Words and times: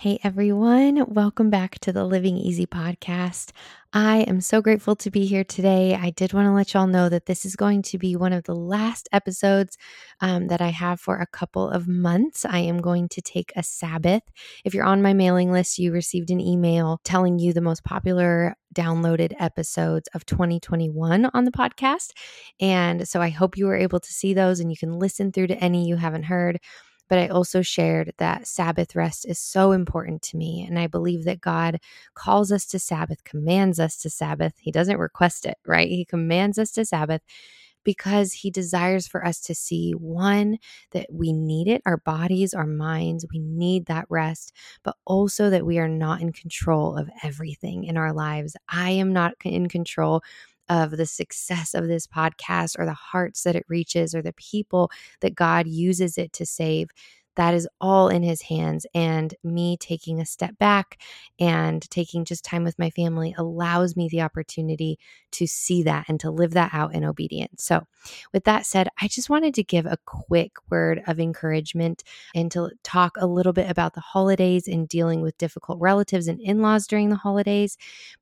Hey 0.00 0.18
everyone, 0.24 1.04
welcome 1.12 1.50
back 1.50 1.78
to 1.80 1.92
the 1.92 2.06
Living 2.06 2.38
Easy 2.38 2.64
podcast. 2.64 3.52
I 3.92 4.20
am 4.20 4.40
so 4.40 4.62
grateful 4.62 4.96
to 4.96 5.10
be 5.10 5.26
here 5.26 5.44
today. 5.44 5.94
I 5.94 6.08
did 6.08 6.32
want 6.32 6.46
to 6.46 6.52
let 6.52 6.72
y'all 6.72 6.86
know 6.86 7.10
that 7.10 7.26
this 7.26 7.44
is 7.44 7.54
going 7.54 7.82
to 7.82 7.98
be 7.98 8.16
one 8.16 8.32
of 8.32 8.44
the 8.44 8.54
last 8.54 9.10
episodes 9.12 9.76
um, 10.22 10.46
that 10.46 10.62
I 10.62 10.68
have 10.68 11.00
for 11.00 11.18
a 11.18 11.26
couple 11.26 11.68
of 11.68 11.86
months. 11.86 12.46
I 12.46 12.60
am 12.60 12.80
going 12.80 13.10
to 13.10 13.20
take 13.20 13.52
a 13.56 13.62
Sabbath. 13.62 14.22
If 14.64 14.72
you're 14.72 14.86
on 14.86 15.02
my 15.02 15.12
mailing 15.12 15.52
list, 15.52 15.78
you 15.78 15.92
received 15.92 16.30
an 16.30 16.40
email 16.40 16.98
telling 17.04 17.38
you 17.38 17.52
the 17.52 17.60
most 17.60 17.84
popular 17.84 18.54
downloaded 18.74 19.34
episodes 19.38 20.08
of 20.14 20.24
2021 20.24 21.26
on 21.34 21.44
the 21.44 21.50
podcast. 21.50 22.12
And 22.58 23.06
so 23.06 23.20
I 23.20 23.28
hope 23.28 23.58
you 23.58 23.66
were 23.66 23.76
able 23.76 24.00
to 24.00 24.12
see 24.14 24.32
those 24.32 24.60
and 24.60 24.70
you 24.70 24.78
can 24.78 24.98
listen 24.98 25.30
through 25.30 25.48
to 25.48 25.58
any 25.62 25.86
you 25.86 25.96
haven't 25.96 26.22
heard. 26.22 26.58
But 27.10 27.18
I 27.18 27.28
also 27.28 27.62
shared 27.62 28.14
that 28.18 28.48
Sabbath 28.48 28.96
rest 28.96 29.26
is 29.28 29.38
so 29.38 29.72
important 29.72 30.22
to 30.22 30.38
me. 30.38 30.64
And 30.66 30.78
I 30.78 30.86
believe 30.88 31.24
that 31.26 31.42
God 31.42 31.80
calls 32.14 32.52
us 32.52 32.66
to 32.68 32.78
Sabbath, 32.80 33.24
commands 33.24 33.80
us 33.80 33.98
to 34.02 34.10
Sabbath. 34.10 34.54
He 34.60 34.72
doesn't 34.72 34.98
request 34.98 35.44
it, 35.46 35.58
right? 35.66 35.88
He 35.90 36.06
commands 36.06 36.58
us 36.58 36.72
to 36.72 36.86
Sabbath 36.86 37.22
because 37.84 38.32
he 38.34 38.50
desires 38.50 39.08
for 39.08 39.24
us 39.24 39.40
to 39.40 39.54
see 39.54 39.92
one, 39.92 40.58
that 40.92 41.06
we 41.10 41.32
need 41.32 41.66
it, 41.68 41.82
our 41.86 41.96
bodies, 41.98 42.52
our 42.54 42.66
minds, 42.66 43.24
we 43.32 43.38
need 43.38 43.86
that 43.86 44.04
rest, 44.10 44.52
but 44.82 44.96
also 45.06 45.50
that 45.50 45.64
we 45.64 45.78
are 45.78 45.88
not 45.88 46.20
in 46.20 46.32
control 46.32 46.96
of 46.96 47.08
everything 47.22 47.84
in 47.84 47.96
our 47.96 48.12
lives. 48.12 48.56
I 48.68 48.90
am 48.90 49.12
not 49.12 49.32
in 49.44 49.68
control 49.68 50.22
of 50.70 50.92
the 50.92 51.06
success 51.06 51.74
of 51.74 51.88
this 51.88 52.06
podcast 52.06 52.78
or 52.78 52.86
the 52.86 52.94
hearts 52.94 53.42
that 53.42 53.56
it 53.56 53.66
reaches 53.68 54.14
or 54.14 54.22
the 54.22 54.32
people 54.34 54.90
that 55.20 55.34
God 55.34 55.68
uses 55.68 56.16
it 56.18 56.32
to 56.34 56.46
save 56.46 56.90
that 57.36 57.54
is 57.54 57.68
all 57.80 58.08
in 58.08 58.22
his 58.22 58.42
hands. 58.42 58.86
And 58.94 59.34
me 59.44 59.76
taking 59.76 60.20
a 60.20 60.26
step 60.26 60.58
back 60.58 61.00
and 61.38 61.88
taking 61.90 62.24
just 62.24 62.44
time 62.44 62.64
with 62.64 62.78
my 62.78 62.90
family 62.90 63.34
allows 63.36 63.96
me 63.96 64.08
the 64.08 64.22
opportunity 64.22 64.98
to 65.32 65.46
see 65.46 65.82
that 65.84 66.06
and 66.08 66.18
to 66.20 66.30
live 66.30 66.52
that 66.52 66.70
out 66.72 66.94
in 66.94 67.04
obedience. 67.04 67.64
So, 67.64 67.86
with 68.32 68.44
that 68.44 68.66
said, 68.66 68.88
I 69.00 69.08
just 69.08 69.30
wanted 69.30 69.54
to 69.54 69.62
give 69.62 69.86
a 69.86 69.98
quick 70.06 70.52
word 70.70 71.02
of 71.06 71.20
encouragement 71.20 72.02
and 72.34 72.50
to 72.52 72.70
talk 72.82 73.16
a 73.18 73.26
little 73.26 73.52
bit 73.52 73.70
about 73.70 73.94
the 73.94 74.00
holidays 74.00 74.66
and 74.66 74.88
dealing 74.88 75.20
with 75.20 75.38
difficult 75.38 75.80
relatives 75.80 76.26
and 76.26 76.40
in 76.40 76.62
laws 76.62 76.86
during 76.86 77.10
the 77.10 77.16
holidays. 77.16 77.76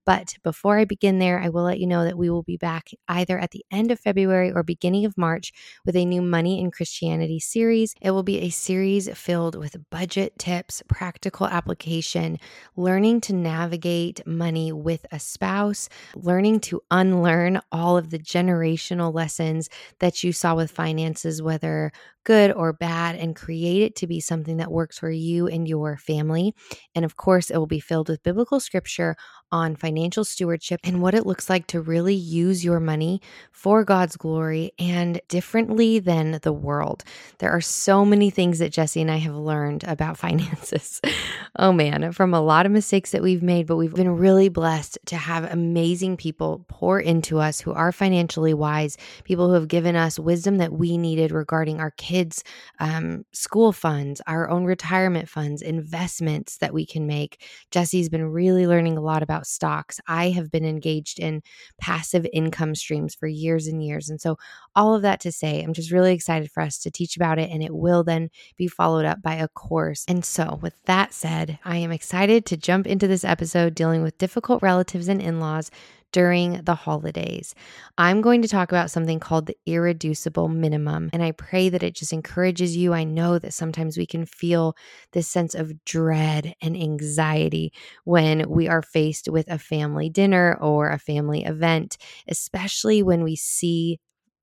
But 0.05 0.35
before 0.43 0.79
I 0.79 0.85
begin 0.85 1.19
there, 1.19 1.41
I 1.41 1.49
will 1.49 1.63
let 1.63 1.79
you 1.79 1.87
know 1.87 2.05
that 2.05 2.19
we 2.19 2.29
will 2.31 2.43
be 2.43 2.57
back 2.57 2.91
either 3.09 3.39
at 3.39 3.53
the 3.53 3.65
end 3.71 3.91
of 3.91 4.01
February 4.01 4.51
or 4.51 4.63
beginning 4.63 5.05
of 5.05 5.17
March 5.17 5.53
with 5.85 5.97
a 5.97 6.05
new 6.05 6.23
Money 6.23 6.61
in 6.61 6.71
Christianity 6.71 7.41
series. 7.41 7.95
It 8.01 8.11
will 8.11 8.23
be 8.23 8.41
a 8.41 8.51
series 8.51 8.98
filled 9.07 9.55
with 9.55 9.77
budget 9.91 10.39
tips, 10.39 10.83
practical 10.89 11.47
application, 11.47 12.39
learning 12.75 13.21
to 13.21 13.35
navigate 13.35 14.27
money 14.27 14.73
with 14.73 15.05
a 15.13 15.21
spouse, 15.21 15.89
learning 16.17 16.61
to 16.61 16.81
unlearn 16.91 17.61
all 17.71 17.97
of 17.97 18.09
the 18.11 18.19
generational 18.19 19.15
lessons 19.15 19.69
that 20.01 20.25
you 20.25 20.33
saw 20.33 20.55
with 20.57 20.71
finances, 20.71 21.43
whether 21.43 21.93
good 22.25 22.53
or 22.53 22.75
bad, 22.75 23.17
and 23.17 23.35
create 23.35 23.83
it 23.83 23.97
to 23.97 24.07
be 24.07 24.21
something 24.21 24.59
that 24.59 24.71
works 24.71 24.99
for 24.99 25.11
you 25.11 25.47
and 25.47 25.67
your 25.67 25.97
family. 25.97 26.55
And 26.95 27.05
of 27.05 27.17
course, 27.17 27.49
it 27.51 27.57
will 27.57 27.67
be 27.67 27.81
filled 27.81 28.11
with 28.11 28.23
biblical 28.23 28.61
scripture 28.61 29.17
on 29.51 29.77
financial 29.77 30.25
stewardship 30.25 30.79
and 30.85 31.01
what 31.01 31.15
it 31.15 31.25
looks 31.25 31.49
like 31.49 31.67
to 31.69 31.81
really 31.81 32.15
use 32.15 32.63
your 32.63 32.81
money 32.81 33.23
for 33.51 33.83
God's 33.83 34.17
glory 34.17 34.73
and 34.79 35.21
differently 35.29 36.01
than 36.01 36.39
the 36.43 36.53
world. 36.53 37.03
There 37.39 37.51
are 37.51 37.63
so 37.63 38.05
many 38.05 38.29
things 38.29 38.59
that 38.59 38.73
Jesse 38.89 39.03
and 39.03 39.11
I 39.11 39.19
have 39.19 39.35
learned 39.35 39.85
about 39.85 40.17
finances. 40.17 41.03
oh 41.59 41.73
man, 41.73 42.11
from 42.13 42.33
a 42.33 42.41
lot 42.41 42.65
of 42.65 42.73
mistakes 42.73 43.11
that 43.11 43.21
we've 43.21 43.43
made, 43.43 43.67
but 43.67 43.77
we've 43.77 43.95
been 43.95 44.17
really 44.17 44.49
blessed 44.49 44.99
to 45.05 45.17
have 45.17 45.45
amazing 45.45 46.17
people 46.17 46.65
pour 46.69 46.99
into 46.99 47.39
us 47.39 47.61
who 47.61 47.71
are 47.75 47.93
financially 47.93 48.55
wise, 48.55 48.97
people 49.25 49.49
who 49.49 49.53
have 49.53 49.69
given 49.69 49.95
us 49.95 50.19
wisdom 50.19 50.57
that 50.57 50.73
we 50.73 50.97
needed 50.97 51.33
regarding 51.33 51.81
our 51.81 51.91
kids 51.99 52.43
um, 52.81 53.27
school 53.33 53.73
funds, 53.73 54.23
our 54.27 54.49
own 54.49 54.65
retirement 54.65 55.29
funds, 55.29 55.61
investments 55.61 56.57
that 56.57 56.73
we 56.73 56.87
can 56.87 57.07
make. 57.07 57.45
Jesse's 57.71 58.09
been 58.09 58.25
really 58.25 58.67
learning 58.67 58.97
a 58.97 59.03
lot 59.03 59.23
about 59.23 59.47
stocks. 59.47 60.01
I 60.07 60.31
have 60.31 60.51
been 60.51 60.65
engaged 60.65 61.19
in 61.19 61.43
passive 61.79 62.27
income 62.33 62.75
streams 62.75 63.15
for 63.15 63.27
years 63.27 63.67
and 63.67 63.85
years. 63.85 64.09
And 64.09 64.19
so, 64.19 64.39
all 64.75 64.95
of 64.95 65.03
that 65.03 65.21
to 65.21 65.33
say, 65.33 65.63
I'm 65.63 65.75
just 65.75 65.93
really 65.93 66.15
excited 66.15 66.51
for 66.51 66.63
us 66.63 66.79
to 66.79 66.91
teach 66.91 67.17
about 67.17 67.39
it, 67.39 67.51
and 67.51 67.63
it 67.63 67.75
will 67.75 68.03
then 68.03 68.31
be 68.57 68.67
followed 68.79 69.05
up 69.05 69.21
by 69.21 69.35
a 69.35 69.49
course. 69.49 70.07
And 70.09 70.25
so, 70.25 70.59
with 70.63 70.83
that 70.85 71.13
said, 71.13 71.59
I 71.65 71.77
am 71.77 71.93
excited 71.93 72.47
to 72.47 72.57
jump 72.57 72.87
into 72.87 73.07
this 73.07 73.25
episode 73.25 73.75
dealing 73.75 74.03
with 74.03 74.17
difficult 74.17 74.63
relatives 74.63 75.09
and 75.09 75.21
in 75.21 75.41
laws 75.41 75.71
during 76.13 76.63
the 76.63 76.75
holidays. 76.75 77.55
I'm 77.99 78.23
going 78.23 78.41
to 78.43 78.49
talk 78.49 78.73
about 78.73 78.91
something 78.91 79.21
called 79.21 79.47
the 79.47 79.57
irreducible 79.67 80.49
minimum. 80.49 81.11
And 81.13 81.23
I 81.23 81.33
pray 81.33 81.69
that 81.69 81.83
it 81.83 81.95
just 81.95 82.13
encourages 82.13 82.77
you. 82.77 82.95
I 82.95 83.05
know 83.05 83.39
that 83.39 83.53
sometimes 83.53 83.99
we 83.99 84.07
can 84.07 84.25
feel 84.25 84.75
this 85.13 85.29
sense 85.29 85.55
of 85.55 85.85
dread 85.85 86.55
and 86.63 86.77
anxiety 86.77 87.73
when 88.05 88.49
we 88.49 88.69
are 88.69 88.83
faced 88.83 89.29
with 89.29 89.49
a 89.51 89.59
family 89.59 90.09
dinner 90.09 90.57
or 90.61 90.91
a 90.91 90.99
family 90.99 91.45
event, 91.45 91.99
especially 92.27 93.03
when 93.03 93.23
we 93.23 93.37
see 93.37 93.99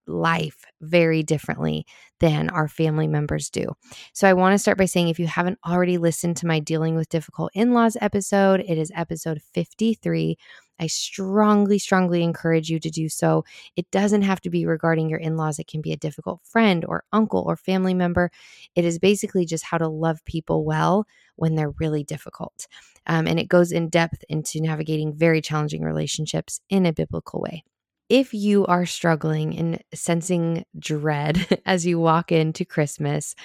life 0.08 0.64
very 0.82 1.24
differently 1.24 1.86
than 2.20 2.50
our 2.50 2.68
family 2.68 3.08
members 3.08 3.50
do. 3.50 3.74
So 4.14 4.28
I 4.28 4.34
want 4.34 4.54
to 4.54 4.60
start 4.60 4.78
by 4.78 4.86
saying 4.86 5.10
if 5.10 5.20
you 5.20 5.28
haven't 5.28 5.60
already 5.66 5.98
listened 5.98 6.38
to 6.38 6.48
my 6.48 6.60
Dealing 6.60 6.96
with 6.96 7.10
Difficult 7.10 7.52
In 7.54 7.74
Laws 7.74 7.98
episode, 8.00 8.62
it 8.62 8.78
is 8.78 8.92
episode 8.96 9.42
53 9.54 10.38
I 10.80 10.88
strongly, 10.88 11.80
strongly 11.80 12.24
encourage 12.24 12.70
you 12.70 12.80
to 12.80 12.90
do 12.90 13.08
so. 13.10 13.46
It 13.76 13.90
doesn't 13.92 14.24
have 14.24 14.42
to 14.42 14.50
be 14.50 14.66
regarding 14.66 15.10
your 15.10 15.20
in 15.20 15.38
laws, 15.38 15.60
it 15.60 15.68
can 15.68 15.82
be 15.82 15.92
a 15.92 15.98
difficult 15.98 16.42
friend 16.44 16.84
or 16.86 17.04
uncle 17.14 17.44
or 17.46 17.56
family 17.56 17.94
member. 17.94 18.32
It 18.76 18.86
is 18.86 19.00
basically 19.00 19.46
just 19.46 19.64
how 19.64 19.78
to 19.78 19.88
love 19.88 20.24
people 20.26 20.66
well 20.66 21.06
when 21.36 21.56
they're 21.56 21.74
really 21.80 22.04
difficult. 22.04 22.68
Um, 23.08 23.28
and 23.28 23.40
it 23.40 23.48
goes 23.48 23.72
in 23.72 23.90
depth 23.90 24.24
into 24.30 24.60
navigating 24.60 25.14
very 25.14 25.42
challenging 25.42 25.84
relationships 25.84 26.60
in 26.70 26.86
a 26.86 26.94
biblical 26.94 27.42
way. 27.42 27.64
If 28.10 28.34
you 28.34 28.66
are 28.68 28.86
struggling 28.86 29.58
and 29.58 29.84
sensing 29.94 30.66
dread 30.78 31.62
as 31.66 31.86
you 31.86 32.00
walk 32.00 32.32
into 32.32 32.64
Christmas, 32.66 33.36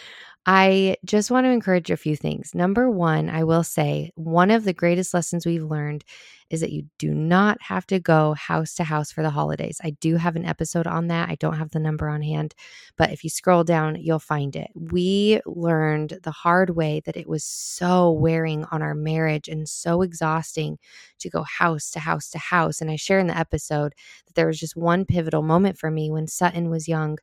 I 0.47 0.97
just 1.05 1.31
want 1.31 1.45
to 1.45 1.51
encourage 1.51 1.91
a 1.91 1.99
few 1.99 2.17
things. 2.17 2.55
Number 2.55 2.91
one, 2.91 3.29
I 3.29 3.45
will 3.45 3.63
say 3.63 4.11
one 4.15 4.51
of 4.51 4.65
the 4.65 4.73
greatest 4.73 5.13
lessons 5.13 5.45
we've 5.45 5.63
learned 5.63 6.03
is 6.49 6.61
that 6.61 6.73
you 6.73 6.85
do 6.99 7.15
not 7.15 7.59
have 7.61 7.87
to 7.87 8.01
go 8.01 8.35
house 8.35 8.75
to 8.75 8.85
house 8.85 9.13
for 9.13 9.23
the 9.23 9.31
holidays. 9.31 9.79
I 9.85 9.91
do 9.91 10.17
have 10.17 10.37
an 10.37 10.45
episode 10.45 10.87
on 10.87 11.07
that. 11.07 11.29
I 11.29 11.37
don't 11.37 11.59
have 11.59 11.71
the 11.71 11.79
number 11.79 12.09
on 12.09 12.23
hand, 12.23 12.55
but 12.97 13.13
if 13.13 13.23
you 13.23 13.31
scroll 13.31 13.63
down, 13.65 13.97
you'll 14.01 14.19
find 14.19 14.57
it. 14.57 14.69
We 14.75 15.41
learned 15.47 16.19
the 16.23 16.33
hard 16.33 16.71
way 16.71 17.03
that 17.05 17.17
it 17.17 17.29
was 17.29 17.45
so 17.45 18.11
wearing 18.11 18.65
on 18.73 18.83
our 18.83 18.95
marriage 18.95 19.47
and 19.47 19.69
so 19.69 20.03
exhausting 20.03 20.79
to 21.21 21.31
go 21.31 21.43
house 21.43 21.91
to 21.91 22.01
house 22.01 22.31
to 22.31 22.39
house. 22.39 22.81
And 22.81 22.91
I 22.91 22.97
share 22.97 23.21
in 23.21 23.29
the 23.29 23.39
episode 23.39 23.93
that 24.27 24.35
there 24.35 24.49
was 24.49 24.59
just 24.59 24.75
one 24.75 25.05
pivotal 25.05 25.43
moment 25.43 25.79
for 25.79 25.91
me 25.91 26.11
when 26.11 26.27
Sutton 26.27 26.71
was 26.71 26.89
young 26.89 27.19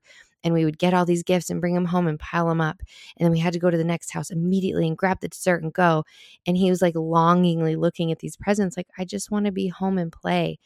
and 0.48 0.54
we 0.54 0.66
would 0.66 0.80
get 0.80 0.94
all 0.94 1.06
these 1.06 1.24
gifts 1.24 1.50
and 1.50 1.60
bring 1.60 1.74
them 1.76 1.86
home 1.86 2.08
and 2.08 2.20
pile 2.20 2.48
them 2.48 2.62
up. 2.62 2.80
And 3.18 3.26
then 3.26 3.32
we 3.32 3.40
had 3.40 3.54
to 3.54 3.60
go 3.60 3.70
to 3.70 3.78
the 3.78 3.84
next 3.84 4.12
house 4.12 4.30
immediately 4.30 4.88
and 4.88 4.98
grab 4.98 5.20
the 5.20 5.28
dessert 5.28 5.62
and 5.62 5.74
go. 5.74 6.06
And 6.46 6.56
he 6.56 6.70
was 6.70 6.82
like 6.82 6.96
longingly 6.96 7.76
looking 7.76 8.12
at 8.12 8.20
these 8.20 8.38
presents 8.38 8.78
like 8.78 8.88
i 8.98 9.06
just 9.06 9.30
want 9.30 9.46
to 9.46 9.52
be 9.52 9.68
home 9.68 9.98
and 9.98 10.12
play. 10.12 10.58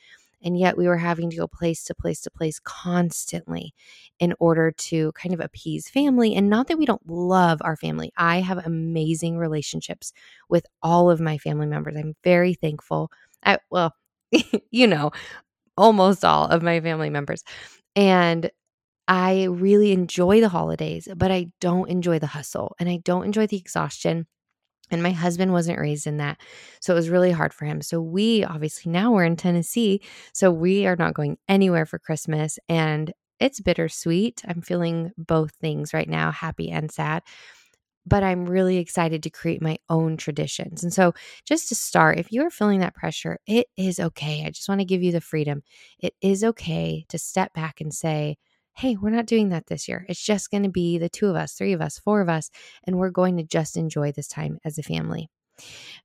And 0.43 0.57
yet 0.57 0.77
we 0.77 0.87
were 0.87 0.97
having 0.97 1.29
to 1.29 1.37
go 1.37 1.47
place 1.47 1.83
to 1.85 1.95
place 1.95 2.21
to 2.21 2.31
place 2.31 2.59
constantly 2.59 3.73
in 4.19 4.33
order 4.39 4.71
to 4.71 5.11
kind 5.13 5.33
of 5.33 5.39
appease 5.39 5.89
family. 5.89 6.35
And 6.35 6.49
not 6.49 6.67
that 6.67 6.77
we 6.77 6.85
don't 6.85 7.07
love 7.07 7.59
our 7.63 7.75
family. 7.75 8.11
I 8.17 8.41
have 8.41 8.65
amazing 8.65 9.37
relationships 9.37 10.13
with 10.49 10.65
all 10.81 11.11
of 11.11 11.19
my 11.19 11.37
family 11.37 11.67
members. 11.67 11.95
I'm 11.95 12.15
very 12.23 12.53
thankful. 12.53 13.11
I, 13.43 13.57
well 13.71 13.95
you 14.71 14.87
know 14.87 15.11
almost 15.77 16.23
all 16.23 16.45
of 16.47 16.63
my 16.63 16.79
family 16.79 17.09
members. 17.09 17.43
And 17.95 18.49
I 19.07 19.45
really 19.45 19.91
enjoy 19.91 20.41
the 20.41 20.49
holidays, 20.49 21.07
but 21.15 21.31
I 21.31 21.47
don't 21.59 21.89
enjoy 21.89 22.19
the 22.19 22.27
hustle 22.27 22.75
and 22.79 22.87
I 22.87 22.99
don't 23.03 23.25
enjoy 23.25 23.47
the 23.47 23.57
exhaustion. 23.57 24.27
And 24.89 25.01
my 25.01 25.11
husband 25.11 25.53
wasn't 25.53 25.79
raised 25.79 26.05
in 26.05 26.17
that. 26.17 26.39
So 26.81 26.93
it 26.93 26.97
was 26.97 27.09
really 27.09 27.31
hard 27.31 27.53
for 27.53 27.65
him. 27.65 27.81
So 27.81 28.01
we 28.01 28.43
obviously 28.43 28.91
now 28.91 29.11
we're 29.11 29.23
in 29.23 29.37
Tennessee. 29.37 30.01
So 30.33 30.51
we 30.51 30.85
are 30.85 30.97
not 30.97 31.13
going 31.13 31.37
anywhere 31.47 31.85
for 31.85 31.97
Christmas. 31.97 32.59
And 32.67 33.13
it's 33.39 33.59
bittersweet. 33.59 34.43
I'm 34.47 34.61
feeling 34.61 35.11
both 35.17 35.51
things 35.61 35.93
right 35.93 36.07
now 36.07 36.31
happy 36.31 36.69
and 36.69 36.91
sad. 36.91 37.23
But 38.05 38.23
I'm 38.23 38.45
really 38.45 38.77
excited 38.77 39.23
to 39.23 39.29
create 39.29 39.61
my 39.61 39.77
own 39.89 40.17
traditions. 40.17 40.83
And 40.83 40.91
so, 40.91 41.13
just 41.45 41.69
to 41.69 41.75
start, 41.75 42.17
if 42.17 42.31
you 42.31 42.43
are 42.43 42.49
feeling 42.49 42.79
that 42.79 42.95
pressure, 42.95 43.37
it 43.45 43.67
is 43.77 43.99
okay. 43.99 44.43
I 44.43 44.49
just 44.49 44.67
want 44.67 44.81
to 44.81 44.85
give 44.85 45.03
you 45.03 45.11
the 45.11 45.21
freedom. 45.21 45.61
It 45.99 46.15
is 46.19 46.43
okay 46.43 47.05
to 47.09 47.19
step 47.19 47.53
back 47.53 47.79
and 47.79 47.93
say, 47.93 48.37
hey, 48.73 48.95
we're 48.95 49.09
not 49.09 49.25
doing 49.25 49.49
that 49.49 49.67
this 49.67 49.87
year. 49.87 50.05
It's 50.09 50.23
just 50.23 50.49
going 50.51 50.63
to 50.63 50.69
be 50.69 50.97
the 50.97 51.09
two 51.09 51.27
of 51.27 51.35
us, 51.35 51.53
three 51.53 51.73
of 51.73 51.81
us, 51.81 51.99
four 51.99 52.21
of 52.21 52.29
us, 52.29 52.49
and 52.85 52.97
we're 52.97 53.09
going 53.09 53.37
to 53.37 53.43
just 53.43 53.77
enjoy 53.77 54.11
this 54.11 54.27
time 54.27 54.59
as 54.63 54.77
a 54.77 54.83
family. 54.83 55.29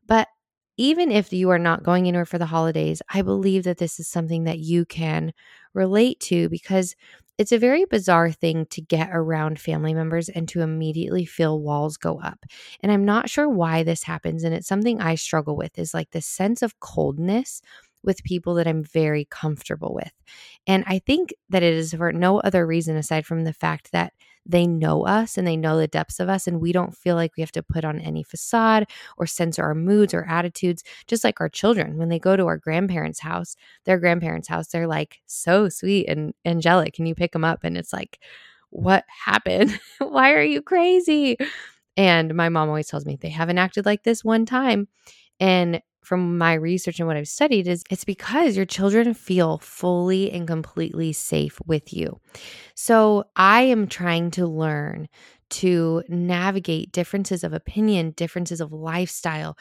But 0.06 0.28
even 0.76 1.10
if 1.10 1.32
you 1.32 1.50
are 1.50 1.58
not 1.58 1.82
going 1.82 2.06
anywhere 2.06 2.26
for 2.26 2.38
the 2.38 2.46
holidays, 2.46 3.00
I 3.08 3.22
believe 3.22 3.64
that 3.64 3.78
this 3.78 3.98
is 3.98 4.08
something 4.08 4.44
that 4.44 4.58
you 4.58 4.84
can 4.84 5.32
relate 5.72 6.20
to 6.20 6.48
because 6.48 6.94
it's 7.38 7.52
a 7.52 7.58
very 7.58 7.84
bizarre 7.84 8.30
thing 8.30 8.66
to 8.70 8.80
get 8.80 9.10
around 9.12 9.60
family 9.60 9.92
members 9.92 10.28
and 10.28 10.48
to 10.48 10.62
immediately 10.62 11.26
feel 11.26 11.60
walls 11.60 11.96
go 11.96 12.18
up. 12.20 12.44
And 12.80 12.90
I'm 12.90 13.04
not 13.04 13.28
sure 13.28 13.48
why 13.48 13.82
this 13.82 14.02
happens. 14.02 14.42
And 14.42 14.54
it's 14.54 14.68
something 14.68 15.00
I 15.00 15.16
struggle 15.16 15.56
with 15.56 15.78
is 15.78 15.92
like 15.92 16.10
this 16.10 16.26
sense 16.26 16.62
of 16.62 16.80
coldness 16.80 17.60
with 18.06 18.24
people 18.24 18.54
that 18.54 18.66
I'm 18.66 18.84
very 18.84 19.26
comfortable 19.26 19.92
with. 19.92 20.12
And 20.66 20.84
I 20.86 21.00
think 21.00 21.34
that 21.50 21.62
it 21.62 21.74
is 21.74 21.92
for 21.94 22.12
no 22.12 22.40
other 22.40 22.66
reason 22.66 22.96
aside 22.96 23.26
from 23.26 23.44
the 23.44 23.52
fact 23.52 23.92
that 23.92 24.12
they 24.48 24.66
know 24.66 25.04
us 25.04 25.36
and 25.36 25.46
they 25.46 25.56
know 25.56 25.76
the 25.76 25.88
depths 25.88 26.20
of 26.20 26.28
us, 26.28 26.46
and 26.46 26.60
we 26.60 26.72
don't 26.72 26.96
feel 26.96 27.16
like 27.16 27.32
we 27.36 27.40
have 27.42 27.52
to 27.52 27.62
put 27.62 27.84
on 27.84 28.00
any 28.00 28.22
facade 28.22 28.88
or 29.18 29.26
censor 29.26 29.64
our 29.64 29.74
moods 29.74 30.14
or 30.14 30.24
attitudes, 30.24 30.84
just 31.08 31.24
like 31.24 31.40
our 31.40 31.48
children. 31.48 31.98
When 31.98 32.08
they 32.08 32.20
go 32.20 32.36
to 32.36 32.46
our 32.46 32.56
grandparents' 32.56 33.20
house, 33.20 33.56
their 33.84 33.98
grandparents' 33.98 34.48
house, 34.48 34.68
they're 34.68 34.86
like 34.86 35.20
so 35.26 35.68
sweet 35.68 36.06
and 36.06 36.32
angelic, 36.44 36.98
and 36.98 37.08
you 37.08 37.14
pick 37.14 37.32
them 37.32 37.44
up, 37.44 37.64
and 37.64 37.76
it's 37.76 37.92
like, 37.92 38.20
what 38.70 39.04
happened? 39.08 39.78
Why 39.98 40.32
are 40.32 40.44
you 40.44 40.62
crazy? 40.62 41.36
And 41.96 42.34
my 42.34 42.48
mom 42.48 42.68
always 42.68 42.88
tells 42.88 43.06
me 43.06 43.16
they 43.16 43.30
haven't 43.30 43.58
acted 43.58 43.86
like 43.86 44.02
this 44.04 44.24
one 44.24 44.46
time. 44.46 44.88
And 45.40 45.82
from 46.06 46.38
my 46.38 46.54
research 46.54 47.00
and 47.00 47.08
what 47.08 47.16
I've 47.16 47.26
studied 47.26 47.66
is 47.66 47.82
it's 47.90 48.04
because 48.04 48.56
your 48.56 48.64
children 48.64 49.12
feel 49.12 49.58
fully 49.58 50.30
and 50.30 50.46
completely 50.46 51.12
safe 51.12 51.58
with 51.66 51.92
you. 51.92 52.20
So 52.76 53.24
I 53.34 53.62
am 53.62 53.88
trying 53.88 54.30
to 54.32 54.46
learn 54.46 55.08
to 55.50 56.04
navigate 56.08 56.92
differences 56.92 57.42
of 57.42 57.52
opinion, 57.52 58.12
differences 58.12 58.60
of 58.60 58.72
lifestyle, 58.72 59.58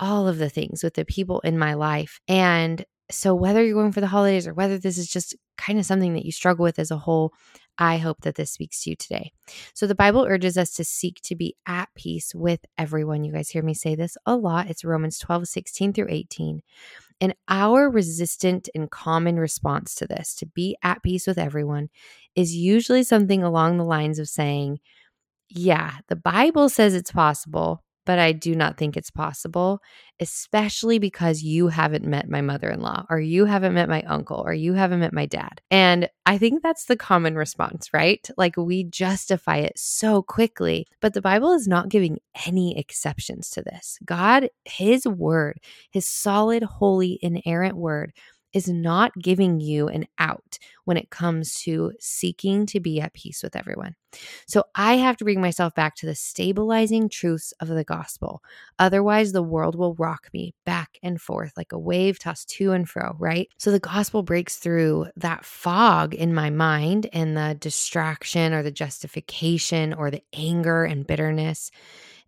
all 0.00 0.26
of 0.26 0.38
the 0.38 0.50
things 0.50 0.82
with 0.82 0.94
the 0.94 1.04
people 1.04 1.38
in 1.40 1.60
my 1.60 1.74
life. 1.74 2.18
And 2.26 2.84
so, 3.08 3.32
whether 3.32 3.62
you're 3.64 3.80
going 3.80 3.92
for 3.92 4.00
the 4.00 4.08
holidays 4.08 4.48
or 4.48 4.54
whether 4.54 4.78
this 4.78 4.98
is 4.98 5.08
just 5.08 5.36
kind 5.58 5.78
of 5.78 5.86
something 5.86 6.14
that 6.14 6.24
you 6.24 6.32
struggle 6.32 6.64
with 6.64 6.80
as 6.80 6.90
a 6.90 6.98
whole, 6.98 7.32
I 7.78 7.98
hope 7.98 8.20
that 8.22 8.36
this 8.36 8.52
speaks 8.52 8.82
to 8.82 8.90
you 8.90 8.96
today. 8.96 9.32
So, 9.74 9.86
the 9.86 9.94
Bible 9.94 10.24
urges 10.28 10.56
us 10.56 10.72
to 10.74 10.84
seek 10.84 11.20
to 11.22 11.34
be 11.34 11.56
at 11.66 11.88
peace 11.94 12.34
with 12.34 12.60
everyone. 12.78 13.24
You 13.24 13.32
guys 13.32 13.50
hear 13.50 13.62
me 13.62 13.74
say 13.74 13.94
this 13.94 14.16
a 14.26 14.36
lot. 14.36 14.70
It's 14.70 14.84
Romans 14.84 15.18
12, 15.18 15.48
16 15.48 15.92
through 15.92 16.08
18. 16.08 16.62
And 17.20 17.34
our 17.48 17.88
resistant 17.90 18.68
and 18.74 18.90
common 18.90 19.36
response 19.38 19.94
to 19.96 20.06
this, 20.06 20.34
to 20.36 20.46
be 20.46 20.76
at 20.82 21.02
peace 21.02 21.26
with 21.26 21.38
everyone, 21.38 21.88
is 22.34 22.54
usually 22.54 23.02
something 23.02 23.42
along 23.42 23.76
the 23.76 23.84
lines 23.84 24.18
of 24.18 24.28
saying, 24.28 24.80
Yeah, 25.48 25.98
the 26.08 26.16
Bible 26.16 26.68
says 26.68 26.94
it's 26.94 27.12
possible, 27.12 27.82
but 28.04 28.18
I 28.18 28.32
do 28.32 28.54
not 28.54 28.76
think 28.76 28.96
it's 28.96 29.10
possible, 29.10 29.80
especially 30.20 30.98
because 30.98 31.42
you 31.42 31.68
haven't 31.68 32.04
met 32.04 32.28
my 32.28 32.40
mother 32.40 32.70
in 32.70 32.80
law, 32.80 33.04
or 33.10 33.18
you 33.18 33.44
haven't 33.44 33.74
met 33.74 33.88
my 33.88 34.02
uncle, 34.02 34.42
or 34.44 34.52
you 34.52 34.74
haven't 34.74 35.00
met 35.00 35.12
my 35.12 35.26
dad. 35.26 35.60
And 35.70 36.08
I 36.26 36.38
think 36.38 36.62
that's 36.62 36.86
the 36.86 36.96
common 36.96 37.36
response, 37.36 37.90
right? 37.92 38.28
Like 38.36 38.56
we 38.56 38.84
justify 38.84 39.58
it 39.58 39.78
so 39.78 40.22
quickly, 40.22 40.86
but 41.00 41.14
the 41.14 41.22
Bible 41.22 41.52
is 41.52 41.66
not 41.66 41.88
giving 41.88 42.18
any 42.46 42.78
exceptions 42.78 43.50
to 43.50 43.62
this. 43.62 43.98
God, 44.04 44.48
His 44.64 45.06
word, 45.06 45.58
His 45.90 46.08
solid, 46.08 46.62
holy, 46.62 47.18
inerrant 47.22 47.76
word, 47.76 48.12
is 48.54 48.68
not 48.68 49.12
giving 49.20 49.60
you 49.60 49.88
an 49.88 50.06
out 50.18 50.58
when 50.84 50.96
it 50.96 51.10
comes 51.10 51.60
to 51.62 51.92
seeking 51.98 52.66
to 52.66 52.80
be 52.80 53.00
at 53.00 53.12
peace 53.12 53.42
with 53.42 53.56
everyone. 53.56 53.96
So 54.46 54.64
I 54.74 54.94
have 54.94 55.16
to 55.16 55.24
bring 55.24 55.40
myself 55.40 55.74
back 55.74 55.96
to 55.96 56.06
the 56.06 56.14
stabilizing 56.14 57.08
truths 57.08 57.52
of 57.60 57.68
the 57.68 57.84
gospel. 57.84 58.42
Otherwise, 58.78 59.32
the 59.32 59.42
world 59.42 59.74
will 59.74 59.94
rock 59.94 60.28
me 60.32 60.54
back 60.64 60.98
and 61.02 61.20
forth 61.20 61.52
like 61.56 61.72
a 61.72 61.78
wave 61.78 62.18
tossed 62.20 62.48
to 62.50 62.72
and 62.72 62.88
fro, 62.88 63.16
right? 63.18 63.48
So 63.58 63.72
the 63.72 63.80
gospel 63.80 64.22
breaks 64.22 64.56
through 64.56 65.06
that 65.16 65.44
fog 65.44 66.14
in 66.14 66.32
my 66.32 66.50
mind 66.50 67.08
and 67.12 67.36
the 67.36 67.56
distraction 67.58 68.52
or 68.52 68.62
the 68.62 68.70
justification 68.70 69.92
or 69.92 70.10
the 70.10 70.22
anger 70.32 70.84
and 70.84 71.06
bitterness 71.06 71.72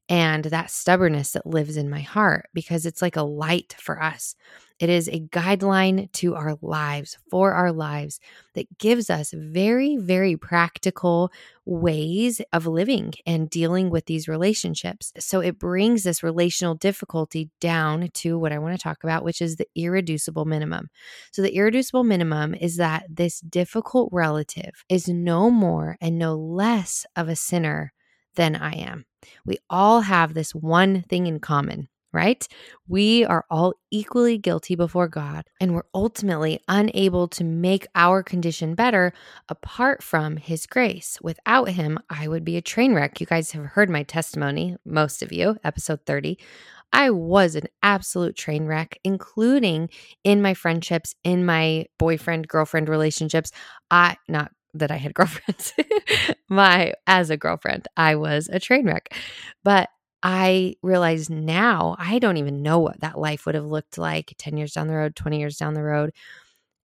and 0.08 0.44
that 0.46 0.70
stubbornness 0.70 1.32
that 1.32 1.46
lives 1.46 1.76
in 1.76 1.90
my 1.90 2.00
heart 2.00 2.48
because 2.54 2.86
it's 2.86 3.02
like 3.02 3.16
a 3.16 3.22
light 3.22 3.74
for 3.78 4.02
us. 4.02 4.36
It 4.78 4.90
is 4.90 5.08
a 5.08 5.20
guideline 5.20 6.12
to 6.12 6.34
our 6.34 6.58
lives, 6.60 7.16
for 7.30 7.52
our 7.54 7.72
lives, 7.72 8.20
that 8.54 8.78
gives 8.78 9.08
us 9.08 9.32
very, 9.34 9.96
very 9.96 10.36
practical 10.36 11.30
ways 11.64 12.42
of 12.52 12.66
living 12.66 13.14
and 13.24 13.48
dealing 13.48 13.88
with 13.88 14.04
these 14.04 14.28
relationships. 14.28 15.12
So 15.18 15.40
it 15.40 15.58
brings 15.58 16.02
this 16.02 16.22
relational 16.22 16.74
difficulty 16.74 17.50
down 17.60 18.10
to 18.14 18.38
what 18.38 18.52
I 18.52 18.58
want 18.58 18.76
to 18.76 18.82
talk 18.82 19.02
about, 19.02 19.24
which 19.24 19.40
is 19.40 19.56
the 19.56 19.66
irreducible 19.74 20.44
minimum. 20.44 20.88
So 21.32 21.40
the 21.40 21.56
irreducible 21.56 22.04
minimum 22.04 22.54
is 22.54 22.76
that 22.76 23.04
this 23.08 23.40
difficult 23.40 24.10
relative 24.12 24.84
is 24.90 25.08
no 25.08 25.50
more 25.50 25.96
and 26.00 26.18
no 26.18 26.34
less 26.36 27.06
of 27.16 27.28
a 27.28 27.36
sinner 27.36 27.92
than 28.34 28.54
I 28.54 28.72
am. 28.72 29.06
We 29.46 29.56
all 29.70 30.02
have 30.02 30.34
this 30.34 30.54
one 30.54 31.02
thing 31.02 31.26
in 31.26 31.40
common 31.40 31.88
right? 32.16 32.48
We 32.88 33.26
are 33.26 33.44
all 33.50 33.74
equally 33.90 34.38
guilty 34.38 34.74
before 34.74 35.06
God, 35.06 35.44
and 35.60 35.74
we're 35.74 35.82
ultimately 35.94 36.60
unable 36.66 37.28
to 37.28 37.44
make 37.44 37.86
our 37.94 38.22
condition 38.22 38.74
better 38.74 39.12
apart 39.50 40.02
from 40.02 40.38
His 40.38 40.66
grace. 40.66 41.18
Without 41.20 41.68
Him, 41.68 41.98
I 42.08 42.26
would 42.26 42.44
be 42.44 42.56
a 42.56 42.62
train 42.62 42.94
wreck. 42.94 43.20
You 43.20 43.26
guys 43.26 43.52
have 43.52 43.66
heard 43.66 43.90
my 43.90 44.02
testimony, 44.02 44.76
most 44.86 45.22
of 45.22 45.30
you, 45.30 45.58
episode 45.62 46.00
30. 46.06 46.38
I 46.90 47.10
was 47.10 47.54
an 47.54 47.66
absolute 47.82 48.34
train 48.34 48.64
wreck, 48.64 48.98
including 49.04 49.90
in 50.24 50.40
my 50.40 50.54
friendships, 50.54 51.14
in 51.22 51.44
my 51.44 51.84
boyfriend 51.98 52.48
girlfriend 52.48 52.88
relationships. 52.88 53.50
I, 53.90 54.16
not 54.26 54.52
that 54.72 54.90
I 54.90 54.96
had 54.96 55.12
girlfriends, 55.20 55.74
my, 56.48 56.94
as 57.06 57.28
a 57.28 57.36
girlfriend, 57.36 57.88
I 57.96 58.14
was 58.14 58.48
a 58.50 58.58
train 58.58 58.86
wreck. 58.86 59.14
But 59.62 59.90
I 60.22 60.74
realize 60.82 61.30
now 61.30 61.96
I 61.98 62.18
don't 62.18 62.36
even 62.38 62.62
know 62.62 62.78
what 62.78 63.00
that 63.00 63.18
life 63.18 63.46
would 63.46 63.54
have 63.54 63.64
looked 63.66 63.98
like 63.98 64.34
10 64.38 64.56
years 64.56 64.72
down 64.72 64.88
the 64.88 64.94
road, 64.94 65.16
20 65.16 65.38
years 65.38 65.56
down 65.56 65.74
the 65.74 65.82
road. 65.82 66.12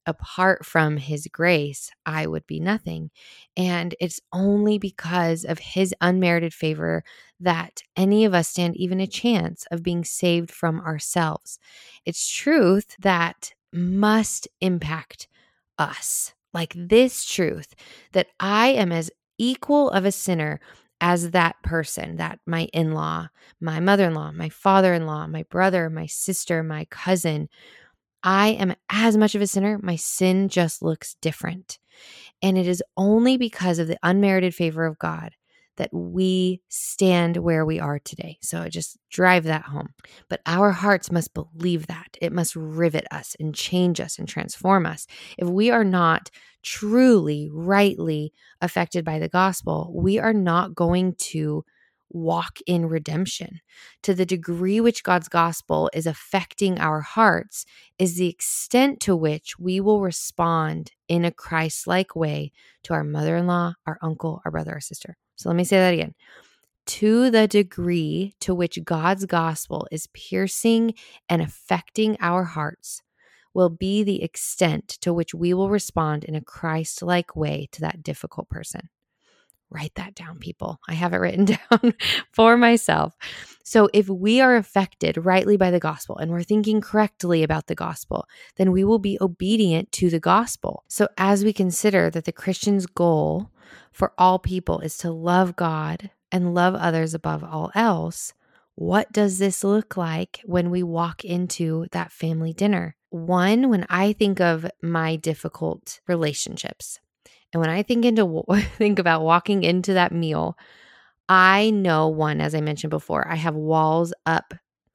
Apart 0.08 0.66
from 0.66 0.98
his 0.98 1.28
grace, 1.32 1.92
I 2.08 2.26
would 2.26 2.48
be 2.48 2.60
nothing. 2.60 3.12
And 3.56 3.94
it's 4.00 4.20
only 4.34 4.80
because 4.80 5.46
of 5.46 5.60
his 5.60 5.94
unmerited 6.02 6.54
favor 6.54 7.04
that 7.40 7.84
any 7.96 8.26
of 8.26 8.34
us 8.34 8.50
stand 8.50 8.76
even 8.78 9.00
a 9.00 9.08
chance 9.08 9.66
of 9.72 9.84
being 9.84 10.04
saved 10.04 10.50
from 10.50 10.82
ourselves. 10.82 11.60
It's 12.04 12.28
truth 12.28 12.96
that 13.00 13.54
must 13.72 14.48
impact 14.60 15.28
us. 15.78 16.34
Like 16.54 16.74
this 16.76 17.24
truth 17.24 17.74
that 18.12 18.28
I 18.40 18.70
am 18.70 18.92
as 18.92 19.12
equal 19.38 19.90
of 19.92 20.04
a 20.04 20.12
sinner 20.12 20.60
as 21.02 21.32
that 21.32 21.56
person, 21.64 22.18
that 22.18 22.40
my 22.46 22.66
in 22.74 22.94
law, 22.94 23.28
my 23.60 23.80
mother 23.80 24.06
in 24.06 24.14
law, 24.14 24.32
my 24.32 24.50
father 24.50 24.94
in 24.94 25.08
law, 25.08 25.28
my 25.28 25.44
brother, 25.50 25.90
my 25.90 26.06
sister, 26.06 26.64
my 26.64 26.86
cousin. 26.86 27.50
I 28.24 28.50
am 28.50 28.76
as 28.92 29.18
much 29.18 29.34
of 29.34 29.42
a 29.42 29.48
sinner. 29.48 29.80
My 29.82 29.96
sin 29.96 30.48
just 30.48 30.84
looks 30.84 31.16
different. 31.22 31.80
And 32.44 32.56
it 32.56 32.68
is 32.68 32.84
only 32.96 33.36
because 33.38 33.80
of 33.80 33.88
the 33.88 33.98
unmerited 34.04 34.54
favor 34.54 34.86
of 34.86 35.00
God 35.00 35.32
that 35.78 35.94
we 35.94 36.62
stand 36.70 37.38
where 37.38 37.66
we 37.66 37.80
are 37.80 38.00
today. 38.00 38.38
So 38.42 38.68
just 38.68 38.98
drive 39.10 39.46
that 39.46 39.64
home. 39.64 39.90
But 40.30 40.42
our 40.46 40.72
hearts 40.72 41.12
must 41.12 41.34
believe 41.34 41.88
that. 41.88 42.18
It 42.22 42.34
must 42.34 42.56
rivet 42.56 43.06
us 43.12 43.36
and 43.40 43.56
change 43.56 44.00
us 44.00 44.20
and 44.20 44.28
transform 44.28 44.86
us. 44.86 45.08
If 45.38 45.48
we 45.48 45.72
are 45.72 45.84
not 45.84 46.30
truly, 46.62 47.50
rightly 47.52 48.34
affected 48.62 49.06
by 49.06 49.20
the 49.20 49.30
gospel, 49.30 49.92
we 49.96 50.20
are 50.20 50.34
not 50.34 50.76
going 50.76 51.16
to 51.16 51.66
walk 52.14 52.60
in 52.68 52.86
redemption. 52.86 53.62
To 54.04 54.14
the 54.14 54.26
degree 54.26 54.82
which 54.82 55.04
God's 55.04 55.30
gospel 55.30 55.90
is 55.94 56.06
affecting 56.06 56.78
our 56.78 57.02
hearts, 57.02 57.66
is 57.98 58.18
the 58.18 58.28
extent 58.28 59.00
to 59.02 59.16
which 59.16 59.58
we 59.58 59.80
will 59.80 60.02
respond 60.02 60.92
in 61.08 61.24
a 61.26 61.32
Christ 61.32 61.88
like 61.88 62.16
way 62.16 62.52
to 62.84 62.94
our 62.94 63.04
mother 63.04 63.38
in 63.38 63.48
law, 63.48 63.76
our 63.86 63.98
uncle, 64.02 64.42
our 64.44 64.52
brother, 64.52 64.76
or 64.76 64.82
sister. 64.82 65.18
So 65.42 65.50
let 65.50 65.56
me 65.56 65.64
say 65.64 65.78
that 65.78 65.94
again. 65.94 66.14
To 66.88 67.30
the 67.30 67.48
degree 67.48 68.34
to 68.42 68.56
which 68.56 68.84
God's 68.84 69.26
gospel 69.26 69.88
is 69.92 70.08
piercing 70.08 70.94
and 71.30 71.42
affecting 71.42 72.18
our 72.20 72.44
hearts, 72.44 73.02
will 73.54 73.70
be 73.70 74.04
the 74.04 74.24
extent 74.24 74.88
to 74.88 75.14
which 75.14 75.34
we 75.34 75.54
will 75.54 75.70
respond 75.70 76.24
in 76.24 76.36
a 76.36 76.42
Christ 76.42 77.02
like 77.02 77.36
way 77.36 77.68
to 77.74 77.82
that 77.82 78.04
difficult 78.04 78.50
person. 78.50 78.90
Write 79.70 79.96
that 79.96 80.16
down, 80.16 80.38
people. 80.38 80.82
I 80.90 80.94
have 80.94 81.14
it 81.14 81.18
written 81.18 81.46
down 81.72 81.94
for 82.34 82.58
myself. 82.58 83.16
So, 83.64 83.90
if 83.94 84.10
we 84.10 84.42
are 84.42 84.58
affected 84.58 85.24
rightly 85.24 85.56
by 85.56 85.72
the 85.72 85.80
gospel 85.80 86.18
and 86.18 86.30
we're 86.30 86.44
thinking 86.44 86.82
correctly 86.82 87.42
about 87.42 87.68
the 87.68 87.76
gospel, 87.76 88.28
then 88.58 88.74
we 88.74 88.84
will 88.84 89.00
be 89.00 89.18
obedient 89.22 89.92
to 89.94 90.10
the 90.10 90.20
gospel. 90.20 90.84
So, 90.90 91.08
as 91.18 91.46
we 91.46 91.54
consider 91.54 92.10
that 92.10 92.26
the 92.26 92.34
Christian's 92.34 92.86
goal 92.86 93.50
for 93.92 94.14
all 94.18 94.40
people 94.40 94.80
is 94.80 94.98
to 95.00 95.12
love 95.12 95.56
God 95.56 96.12
and 96.32 96.54
love 96.54 96.76
others 96.76 97.14
above 97.14 97.44
all 97.44 97.72
else, 97.76 98.34
what 98.76 99.12
does 99.12 99.38
this 99.38 99.64
look 99.64 99.98
like 99.98 100.42
when 100.46 100.70
we 100.70 100.82
walk 100.82 101.26
into 101.26 101.88
that 101.92 102.12
family 102.12 102.54
dinner? 102.54 102.96
One, 103.10 103.70
when 103.70 103.86
I 103.90 104.14
think 104.14 104.40
of 104.40 104.66
my 104.82 105.18
difficult 105.18 106.00
relationships, 106.08 107.00
and 107.54 107.60
when 107.60 107.70
I 107.70 107.84
think 107.84 108.06
into 108.06 108.44
think 108.78 109.00
about 109.00 109.24
walking 109.24 109.64
into 109.64 109.94
that 109.94 110.14
meal, 110.14 110.58
I 111.28 111.70
know 111.70 112.08
one, 112.08 112.42
as 112.42 112.56
I 112.56 112.62
mentioned 112.62 112.92
before, 112.92 113.28
I 113.28 113.36
have 113.36 113.56
walls 113.56 114.14
up 114.26 114.54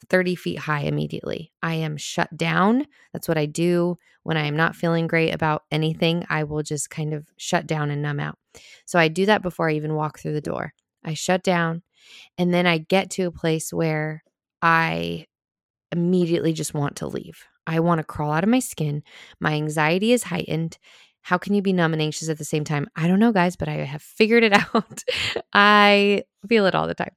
30 0.08 0.34
feet 0.34 0.58
high 0.60 0.82
immediately. 0.82 1.52
I 1.62 1.74
am 1.74 1.96
shut 1.96 2.36
down. 2.36 2.86
That's 3.12 3.28
what 3.28 3.38
I 3.38 3.46
do 3.46 3.98
when 4.22 4.36
I 4.36 4.46
am 4.46 4.56
not 4.56 4.76
feeling 4.76 5.06
great 5.06 5.34
about 5.34 5.64
anything. 5.70 6.24
I 6.28 6.44
will 6.44 6.62
just 6.62 6.90
kind 6.90 7.14
of 7.14 7.26
shut 7.36 7.66
down 7.66 7.90
and 7.90 8.02
numb 8.02 8.20
out. 8.20 8.38
So 8.86 8.98
I 8.98 9.08
do 9.08 9.26
that 9.26 9.42
before 9.42 9.68
I 9.68 9.74
even 9.74 9.94
walk 9.94 10.18
through 10.18 10.34
the 10.34 10.40
door. 10.40 10.72
I 11.04 11.14
shut 11.14 11.42
down 11.42 11.82
and 12.38 12.52
then 12.52 12.66
I 12.66 12.78
get 12.78 13.10
to 13.12 13.24
a 13.24 13.32
place 13.32 13.72
where 13.72 14.22
I 14.62 15.26
immediately 15.92 16.52
just 16.52 16.74
want 16.74 16.96
to 16.96 17.06
leave. 17.06 17.44
I 17.66 17.80
want 17.80 17.98
to 17.98 18.04
crawl 18.04 18.32
out 18.32 18.44
of 18.44 18.50
my 18.50 18.60
skin. 18.60 19.02
My 19.40 19.54
anxiety 19.54 20.12
is 20.12 20.24
heightened. 20.24 20.78
How 21.22 21.38
can 21.38 21.54
you 21.54 21.62
be 21.62 21.72
numb 21.72 21.92
and 21.92 22.00
anxious 22.00 22.28
at 22.28 22.38
the 22.38 22.44
same 22.44 22.62
time? 22.62 22.86
I 22.94 23.08
don't 23.08 23.18
know, 23.18 23.32
guys, 23.32 23.56
but 23.56 23.68
I 23.68 23.74
have 23.74 24.02
figured 24.02 24.44
it 24.44 24.52
out. 24.74 25.02
I 25.52 26.22
feel 26.48 26.66
it 26.66 26.74
all 26.76 26.86
the 26.86 26.94
time. 26.94 27.10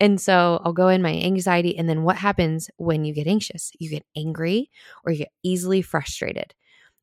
And 0.00 0.18
so 0.18 0.60
I'll 0.64 0.72
go 0.72 0.88
in 0.88 1.02
my 1.02 1.12
anxiety. 1.12 1.76
And 1.76 1.86
then 1.88 2.02
what 2.02 2.16
happens 2.16 2.70
when 2.78 3.04
you 3.04 3.12
get 3.12 3.26
anxious? 3.26 3.70
You 3.78 3.90
get 3.90 4.06
angry 4.16 4.70
or 5.04 5.12
you 5.12 5.18
get 5.18 5.32
easily 5.42 5.82
frustrated. 5.82 6.54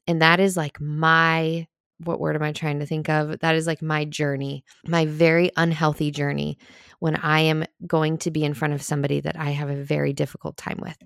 And 0.07 0.21
that 0.23 0.39
is 0.39 0.57
like 0.57 0.81
my 0.81 1.67
what 2.03 2.19
word 2.19 2.35
am 2.35 2.43
I 2.43 2.51
trying 2.51 2.79
to 2.79 2.85
think 2.85 3.09
of? 3.09 3.39
That 3.39 3.55
is 3.55 3.67
like 3.67 3.81
my 3.81 4.05
journey, 4.05 4.63
my 4.87 5.05
very 5.05 5.51
unhealthy 5.57 6.11
journey 6.11 6.57
when 6.99 7.15
I 7.15 7.41
am 7.41 7.65
going 7.85 8.17
to 8.19 8.31
be 8.31 8.43
in 8.43 8.53
front 8.53 8.73
of 8.73 8.81
somebody 8.81 9.21
that 9.21 9.37
I 9.37 9.51
have 9.51 9.69
a 9.69 9.83
very 9.83 10.13
difficult 10.13 10.57
time 10.57 10.79
with. 10.81 10.97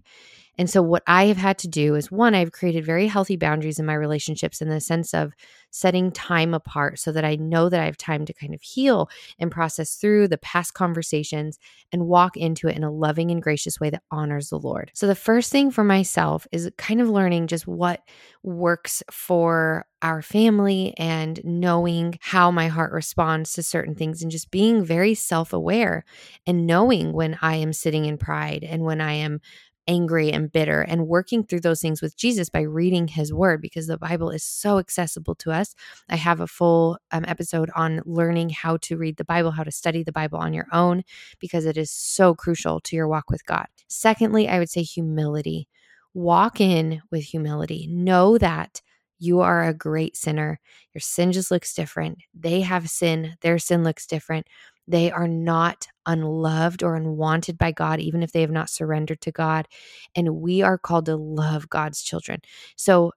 And 0.57 0.69
so, 0.69 0.81
what 0.81 1.03
I 1.07 1.25
have 1.25 1.37
had 1.37 1.57
to 1.59 1.67
do 1.67 1.95
is 1.95 2.11
one, 2.11 2.35
I've 2.35 2.51
created 2.51 2.85
very 2.85 3.07
healthy 3.07 3.35
boundaries 3.37 3.79
in 3.79 3.85
my 3.85 3.95
relationships 3.95 4.61
in 4.61 4.69
the 4.69 4.79
sense 4.79 5.13
of 5.13 5.33
setting 5.71 6.11
time 6.11 6.53
apart 6.53 6.99
so 6.99 7.11
that 7.11 7.25
I 7.25 7.35
know 7.35 7.69
that 7.69 7.79
I 7.79 7.85
have 7.85 7.97
time 7.97 8.25
to 8.25 8.33
kind 8.33 8.53
of 8.53 8.61
heal 8.61 9.09
and 9.39 9.49
process 9.49 9.95
through 9.95 10.27
the 10.27 10.37
past 10.37 10.75
conversations 10.75 11.57
and 11.91 12.05
walk 12.05 12.37
into 12.37 12.67
it 12.67 12.75
in 12.75 12.83
a 12.83 12.91
loving 12.91 13.31
and 13.31 13.41
gracious 13.41 13.79
way 13.79 13.89
that 13.89 14.03
honors 14.11 14.49
the 14.49 14.59
Lord. 14.59 14.91
So, 14.93 15.07
the 15.07 15.15
first 15.15 15.51
thing 15.51 15.71
for 15.71 15.83
myself 15.83 16.45
is 16.51 16.69
kind 16.77 17.01
of 17.01 17.09
learning 17.09 17.47
just 17.47 17.67
what 17.67 18.01
works 18.43 19.01
for 19.09 19.85
our 20.01 20.21
family 20.21 20.93
and 20.97 21.39
knowing 21.43 22.19
how 22.21 22.51
my 22.51 22.67
heart 22.67 22.91
responds 22.91 23.53
to 23.53 23.63
certain 23.63 23.95
things 23.95 24.21
and 24.21 24.29
just 24.29 24.51
being 24.51 24.83
very 24.83 25.13
self 25.13 25.53
aware 25.53 26.03
and 26.45 26.67
knowing 26.67 27.13
when 27.13 27.37
I 27.41 27.55
am 27.55 27.73
sitting 27.73 28.05
in 28.05 28.17
pride 28.17 28.63
and 28.63 28.83
when 28.83 29.01
I 29.01 29.13
am 29.13 29.41
angry 29.87 30.31
and 30.31 30.51
bitter 30.51 30.81
and 30.81 31.07
working 31.07 31.43
through 31.43 31.61
those 31.61 31.81
things 31.81 32.01
with 32.01 32.15
Jesus 32.15 32.49
by 32.49 32.61
reading 32.61 33.07
his 33.07 33.33
word 33.33 33.61
because 33.61 33.87
the 33.87 33.97
Bible 33.97 34.29
is 34.29 34.43
so 34.43 34.77
accessible 34.77 35.35
to 35.35 35.51
us. 35.51 35.75
I 36.09 36.15
have 36.15 36.39
a 36.39 36.47
full 36.47 36.97
um, 37.11 37.25
episode 37.27 37.69
on 37.75 38.01
learning 38.05 38.49
how 38.49 38.77
to 38.77 38.97
read 38.97 39.17
the 39.17 39.25
Bible, 39.25 39.51
how 39.51 39.63
to 39.63 39.71
study 39.71 40.03
the 40.03 40.11
Bible 40.11 40.39
on 40.39 40.53
your 40.53 40.67
own 40.71 41.03
because 41.39 41.65
it 41.65 41.77
is 41.77 41.91
so 41.91 42.33
crucial 42.33 42.79
to 42.81 42.95
your 42.95 43.07
walk 43.07 43.29
with 43.29 43.45
God. 43.45 43.67
Secondly, 43.87 44.47
I 44.47 44.59
would 44.59 44.69
say 44.69 44.83
humility. 44.83 45.67
Walk 46.13 46.61
in 46.61 47.01
with 47.11 47.23
humility. 47.23 47.87
Know 47.89 48.37
that 48.37 48.81
you 49.23 49.39
are 49.39 49.63
a 49.63 49.73
great 49.73 50.17
sinner. 50.17 50.59
Your 50.93 50.99
sin 50.99 51.31
just 51.31 51.49
looks 51.49 51.73
different. 51.73 52.17
They 52.33 52.61
have 52.61 52.89
sin, 52.89 53.35
their 53.41 53.57
sin 53.57 53.83
looks 53.83 54.05
different. 54.05 54.47
They 54.87 55.11
are 55.11 55.27
not 55.27 55.87
unloved 56.05 56.83
or 56.83 56.95
unwanted 56.95 57.57
by 57.57 57.71
God, 57.71 57.99
even 57.99 58.23
if 58.23 58.31
they 58.31 58.41
have 58.41 58.51
not 58.51 58.69
surrendered 58.69 59.21
to 59.21 59.31
God. 59.31 59.67
And 60.15 60.35
we 60.37 60.61
are 60.61 60.77
called 60.77 61.05
to 61.05 61.15
love 61.15 61.69
God's 61.69 62.01
children. 62.01 62.41
So, 62.75 63.13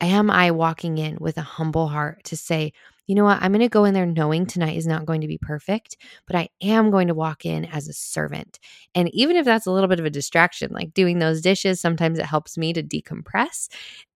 am 0.00 0.30
I 0.30 0.50
walking 0.50 0.98
in 0.98 1.16
with 1.20 1.38
a 1.38 1.42
humble 1.42 1.88
heart 1.88 2.22
to 2.24 2.36
say, 2.36 2.72
you 3.06 3.14
know 3.14 3.24
what? 3.24 3.38
I'm 3.40 3.52
going 3.52 3.60
to 3.60 3.68
go 3.68 3.84
in 3.84 3.94
there 3.94 4.04
knowing 4.04 4.46
tonight 4.46 4.76
is 4.76 4.86
not 4.86 5.06
going 5.06 5.20
to 5.20 5.28
be 5.28 5.38
perfect, 5.38 5.96
but 6.26 6.36
I 6.36 6.48
am 6.60 6.90
going 6.90 7.08
to 7.08 7.14
walk 7.14 7.46
in 7.46 7.64
as 7.64 7.88
a 7.88 7.92
servant. 7.92 8.58
And 8.94 9.08
even 9.14 9.36
if 9.36 9.44
that's 9.44 9.66
a 9.66 9.70
little 9.70 9.88
bit 9.88 10.00
of 10.00 10.04
a 10.04 10.10
distraction, 10.10 10.72
like 10.72 10.92
doing 10.92 11.18
those 11.18 11.40
dishes, 11.40 11.80
sometimes 11.80 12.18
it 12.18 12.26
helps 12.26 12.58
me 12.58 12.72
to 12.72 12.82
decompress 12.82 13.68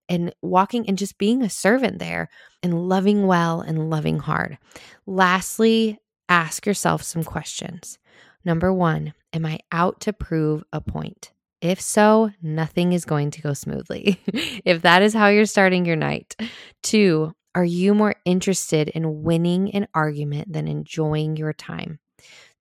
and 0.08 0.34
walking 0.42 0.88
and 0.88 0.98
just 0.98 1.18
being 1.18 1.42
a 1.42 1.48
servant 1.48 2.00
there 2.00 2.28
and 2.64 2.88
loving 2.88 3.26
well 3.28 3.60
and 3.60 3.90
loving 3.90 4.18
hard. 4.18 4.58
Lastly, 5.06 5.98
ask 6.30 6.64
yourself 6.64 7.02
some 7.02 7.24
questions. 7.24 7.98
Number 8.44 8.72
one, 8.72 9.12
am 9.34 9.44
I 9.44 9.58
out 9.70 10.00
to 10.02 10.14
prove 10.14 10.64
a 10.72 10.80
point? 10.80 11.32
If 11.60 11.80
so, 11.80 12.30
nothing 12.40 12.94
is 12.94 13.04
going 13.04 13.32
to 13.32 13.42
go 13.42 13.52
smoothly. 13.52 14.18
if 14.64 14.80
that 14.82 15.02
is 15.02 15.12
how 15.12 15.28
you're 15.28 15.44
starting 15.44 15.84
your 15.84 15.96
night. 15.96 16.34
Two, 16.82 17.34
are 17.54 17.64
you 17.64 17.92
more 17.92 18.14
interested 18.24 18.88
in 18.88 19.22
winning 19.22 19.74
an 19.74 19.88
argument 19.92 20.52
than 20.52 20.68
enjoying 20.68 21.36
your 21.36 21.52
time? 21.52 21.98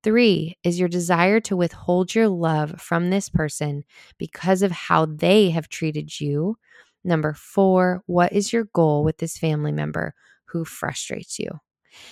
Three, 0.03 0.57
is 0.63 0.79
your 0.79 0.89
desire 0.89 1.39
to 1.41 1.55
withhold 1.55 2.15
your 2.15 2.27
love 2.27 2.81
from 2.81 3.09
this 3.09 3.29
person 3.29 3.83
because 4.17 4.61
of 4.61 4.71
how 4.71 5.05
they 5.05 5.51
have 5.51 5.69
treated 5.69 6.19
you? 6.19 6.57
Number 7.03 7.33
four, 7.33 8.01
what 8.05 8.33
is 8.33 8.51
your 8.51 8.65
goal 8.73 9.03
with 9.03 9.17
this 9.17 9.37
family 9.37 9.71
member 9.71 10.13
who 10.45 10.65
frustrates 10.65 11.37
you? 11.37 11.59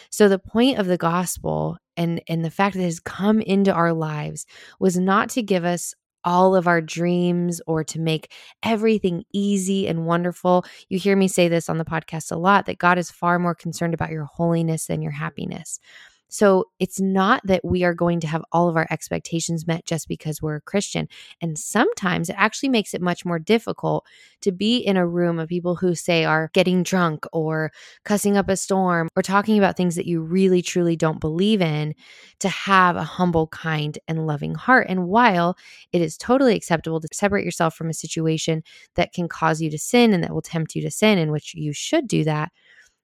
So 0.09 0.29
the 0.29 0.39
point 0.39 0.79
of 0.79 0.87
the 0.87 0.97
gospel 0.97 1.77
and 1.95 2.21
and 2.27 2.43
the 2.43 2.51
fact 2.51 2.75
that 2.75 2.81
it 2.81 2.85
has 2.85 2.99
come 2.99 3.41
into 3.41 3.73
our 3.73 3.93
lives 3.93 4.45
was 4.79 4.97
not 4.97 5.29
to 5.31 5.43
give 5.43 5.65
us 5.65 5.93
all 6.23 6.55
of 6.55 6.67
our 6.67 6.81
dreams 6.81 7.61
or 7.67 7.83
to 7.85 7.99
make 7.99 8.31
everything 8.61 9.23
easy 9.33 9.87
and 9.87 10.05
wonderful. 10.05 10.65
You 10.89 10.99
hear 10.99 11.15
me 11.15 11.27
say 11.29 11.47
this 11.47 11.69
on 11.69 11.77
the 11.77 11.85
podcast 11.85 12.31
a 12.31 12.35
lot 12.35 12.65
that 12.65 12.79
God 12.79 12.97
is 12.97 13.09
far 13.09 13.39
more 13.39 13.55
concerned 13.55 13.93
about 13.93 14.11
your 14.11 14.25
holiness 14.25 14.87
than 14.87 15.01
your 15.01 15.13
happiness. 15.13 15.79
So 16.29 16.65
it's 16.79 16.99
not 16.99 17.41
that 17.45 17.63
we 17.63 17.83
are 17.83 17.93
going 17.93 18.19
to 18.21 18.27
have 18.27 18.43
all 18.51 18.69
of 18.69 18.75
our 18.75 18.87
expectations 18.89 19.65
met 19.65 19.85
just 19.85 20.07
because 20.07 20.41
we're 20.41 20.57
a 20.57 20.61
Christian. 20.61 21.07
And 21.41 21.57
sometimes 21.57 22.29
it 22.29 22.35
actually 22.37 22.69
makes 22.69 22.93
it 22.93 23.01
much 23.01 23.25
more 23.25 23.39
difficult 23.39 24.05
to 24.41 24.51
be 24.51 24.77
in 24.77 24.97
a 24.97 25.07
room 25.07 25.39
of 25.39 25.49
people 25.49 25.75
who 25.75 25.95
say 25.95 26.25
are 26.25 26.49
getting 26.53 26.83
drunk 26.83 27.25
or 27.31 27.71
cussing 28.03 28.37
up 28.37 28.49
a 28.49 28.57
storm 28.57 29.07
or 29.15 29.23
talking 29.23 29.57
about 29.57 29.77
things 29.77 29.95
that 29.95 30.05
you 30.05 30.21
really 30.21 30.61
truly 30.61 30.95
don't 30.95 31.19
believe 31.19 31.61
in 31.61 31.95
to 32.39 32.49
have 32.49 32.95
a 32.95 33.03
humble, 33.03 33.47
kind, 33.47 33.97
and 34.07 34.27
loving 34.27 34.55
heart. 34.55 34.87
And 34.89 35.07
while 35.07 35.57
it 35.91 36.01
is 36.01 36.17
totally 36.17 36.55
acceptable 36.55 36.99
to 36.99 37.07
separate 37.13 37.45
yourself 37.45 37.75
from 37.75 37.89
a 37.89 37.93
situation 37.93 38.63
that 38.95 39.13
can 39.13 39.27
cause 39.27 39.61
you 39.61 39.69
to 39.71 39.77
sin 39.77 40.13
and 40.13 40.23
that 40.23 40.33
will 40.33 40.41
tempt 40.41 40.75
you 40.75 40.81
to 40.81 40.91
sin, 40.91 41.17
in 41.17 41.31
which 41.31 41.53
you 41.55 41.73
should 41.73 42.07
do 42.07 42.23
that 42.25 42.51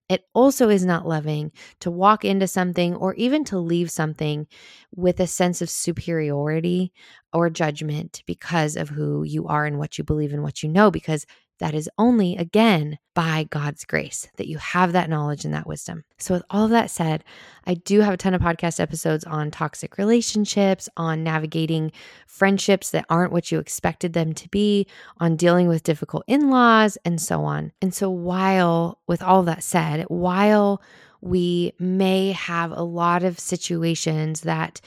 it 0.09 0.25
also 0.33 0.69
is 0.69 0.85
not 0.85 1.07
loving 1.07 1.51
to 1.79 1.89
walk 1.89 2.25
into 2.25 2.47
something 2.47 2.95
or 2.95 3.13
even 3.15 3.43
to 3.45 3.57
leave 3.57 3.89
something 3.89 4.47
with 4.95 5.19
a 5.19 5.27
sense 5.27 5.61
of 5.61 5.69
superiority 5.69 6.91
or 7.31 7.49
judgment 7.49 8.21
because 8.27 8.75
of 8.75 8.89
who 8.89 9.23
you 9.23 9.47
are 9.47 9.65
and 9.65 9.79
what 9.79 9.97
you 9.97 10.03
believe 10.03 10.33
and 10.33 10.43
what 10.43 10.61
you 10.61 10.69
know, 10.69 10.91
because 10.91 11.25
that 11.63 11.73
is 11.73 11.89
only, 11.97 12.35
again, 12.35 12.99
by 13.13 13.47
God's 13.49 13.85
grace 13.85 14.27
that 14.35 14.49
you 14.49 14.57
have 14.57 14.91
that 14.91 15.09
knowledge 15.09 15.45
and 15.45 15.53
that 15.53 15.65
wisdom. 15.65 16.03
So, 16.17 16.33
with 16.33 16.43
all 16.49 16.65
of 16.65 16.71
that 16.71 16.91
said, 16.91 17.23
I 17.65 17.75
do 17.75 18.01
have 18.01 18.13
a 18.13 18.17
ton 18.17 18.33
of 18.33 18.41
podcast 18.41 18.81
episodes 18.81 19.23
on 19.23 19.49
toxic 19.49 19.97
relationships, 19.97 20.89
on 20.97 21.23
navigating 21.23 21.93
friendships 22.27 22.91
that 22.91 23.05
aren't 23.09 23.31
what 23.31 23.49
you 23.49 23.59
expected 23.59 24.11
them 24.11 24.33
to 24.33 24.49
be, 24.49 24.87
on 25.21 25.37
dealing 25.37 25.69
with 25.69 25.83
difficult 25.83 26.25
in 26.27 26.49
laws, 26.49 26.97
and 27.05 27.21
so 27.21 27.45
on. 27.45 27.71
And 27.81 27.93
so, 27.93 28.09
while, 28.09 28.99
with 29.07 29.23
all 29.23 29.43
that 29.43 29.63
said, 29.63 30.03
while 30.09 30.81
we 31.21 31.71
may 31.79 32.33
have 32.33 32.71
a 32.71 32.83
lot 32.83 33.23
of 33.23 33.39
situations 33.39 34.41
that 34.41 34.81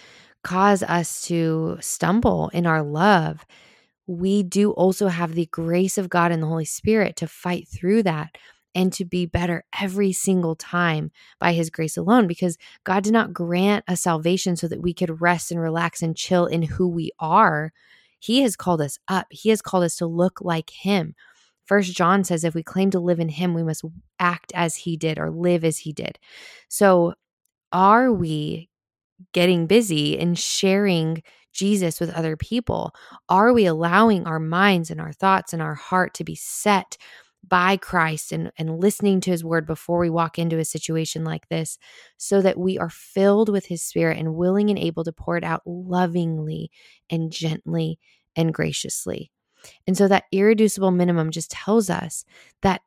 cause 0.45 0.83
us 0.83 1.23
to 1.23 1.78
stumble 1.80 2.50
in 2.50 2.66
our 2.66 2.83
love, 2.83 3.47
we 4.07 4.43
do 4.43 4.71
also 4.73 5.09
have 5.09 5.35
the 5.35 5.47
grace 5.47 5.99
of 5.99 6.09
God 6.09 6.33
and 6.33 6.43
the 6.43 6.47
Holy 6.47 6.65
Spirit 6.65 7.17
to 7.17 7.27
fight 7.27 7.67
through 7.69 8.05
that 8.05 8.37
and 8.75 8.93
to 8.93 9.05
be 9.05 9.27
better 9.27 9.65
every 9.81 10.13
single 10.13 10.55
time 10.55 11.11
by 11.41 11.53
His 11.53 11.71
grace 11.71 11.97
alone. 11.97 12.27
Because 12.27 12.59
God 12.85 13.05
did 13.05 13.13
not 13.13 13.33
grant 13.33 13.85
us 13.89 14.03
salvation 14.03 14.57
so 14.57 14.69
that 14.69 14.83
we 14.83 14.95
could 14.95 15.21
rest 15.21 15.51
and 15.51 15.61
relax 15.61 16.03
and 16.03 16.17
chill 16.17 16.47
in 16.47 16.63
who 16.63 16.89
we 16.89 17.11
are. 17.19 17.73
He 18.19 18.43
has 18.43 18.57
called 18.57 18.81
us 18.81 18.99
up, 19.09 19.27
He 19.31 19.49
has 19.49 19.63
called 19.63 19.85
us 19.85 19.97
to 19.97 20.07
look 20.07 20.41
like 20.41 20.71
Him. 20.71 21.15
First 21.67 21.95
John 21.95 22.25
says 22.25 22.45
if 22.45 22.55
we 22.55 22.63
claim 22.63 22.91
to 22.93 23.01
live 23.01 23.21
in 23.21 23.29
him 23.29 23.53
we 23.53 23.65
must 23.65 23.85
act 24.19 24.53
as 24.55 24.77
he 24.77 24.97
did 24.97 25.19
or 25.19 25.31
live 25.31 25.65
as 25.65 25.79
he 25.79 25.93
did. 25.93 26.19
So 26.69 27.15
are 27.73 28.13
we 28.13 28.71
getting 29.33 29.67
busy 29.67 30.19
and 30.19 30.39
sharing 30.39 31.23
Jesus 31.57 31.99
with 31.99 32.11
other 32.11 32.37
people? 32.37 32.95
Are 33.29 33.53
we 33.53 33.67
allowing 33.67 34.27
our 34.27 34.39
minds 34.39 34.91
and 34.91 35.01
our 35.01 35.13
thoughts 35.13 35.53
and 35.53 35.63
our 35.63 35.75
heart 35.75 36.15
to 36.15 36.25
be 36.25 36.35
set 36.35 36.97
by 37.49 37.77
Christ 37.77 38.33
and, 38.33 38.51
and 38.59 38.81
listening 38.81 39.21
to 39.21 39.31
his 39.31 39.45
word 39.45 39.67
before 39.67 40.01
we 40.01 40.11
walk 40.11 40.39
into 40.39 40.59
a 40.59 40.65
situation 40.65 41.25
like 41.25 41.49
this, 41.49 41.79
so 42.17 42.43
that 42.43 42.59
we 42.59 42.79
are 42.79 42.91
filled 42.91 43.49
with 43.49 43.67
his 43.67 43.83
spirit 43.83 44.19
and 44.19 44.35
willing 44.35 44.71
and 44.71 44.79
able 44.79 45.05
to 45.05 45.13
pour 45.13 45.37
it 45.37 45.45
out 45.45 45.63
lovingly 45.65 46.71
and 47.09 47.31
gently 47.31 47.99
and 48.35 48.53
graciously. 48.53 49.31
And 49.87 49.97
so 49.97 50.09
that 50.09 50.25
irreducible 50.33 50.91
minimum 50.91 51.31
just 51.31 51.51
tells 51.51 51.91
us 51.91 52.25
that 52.63 52.83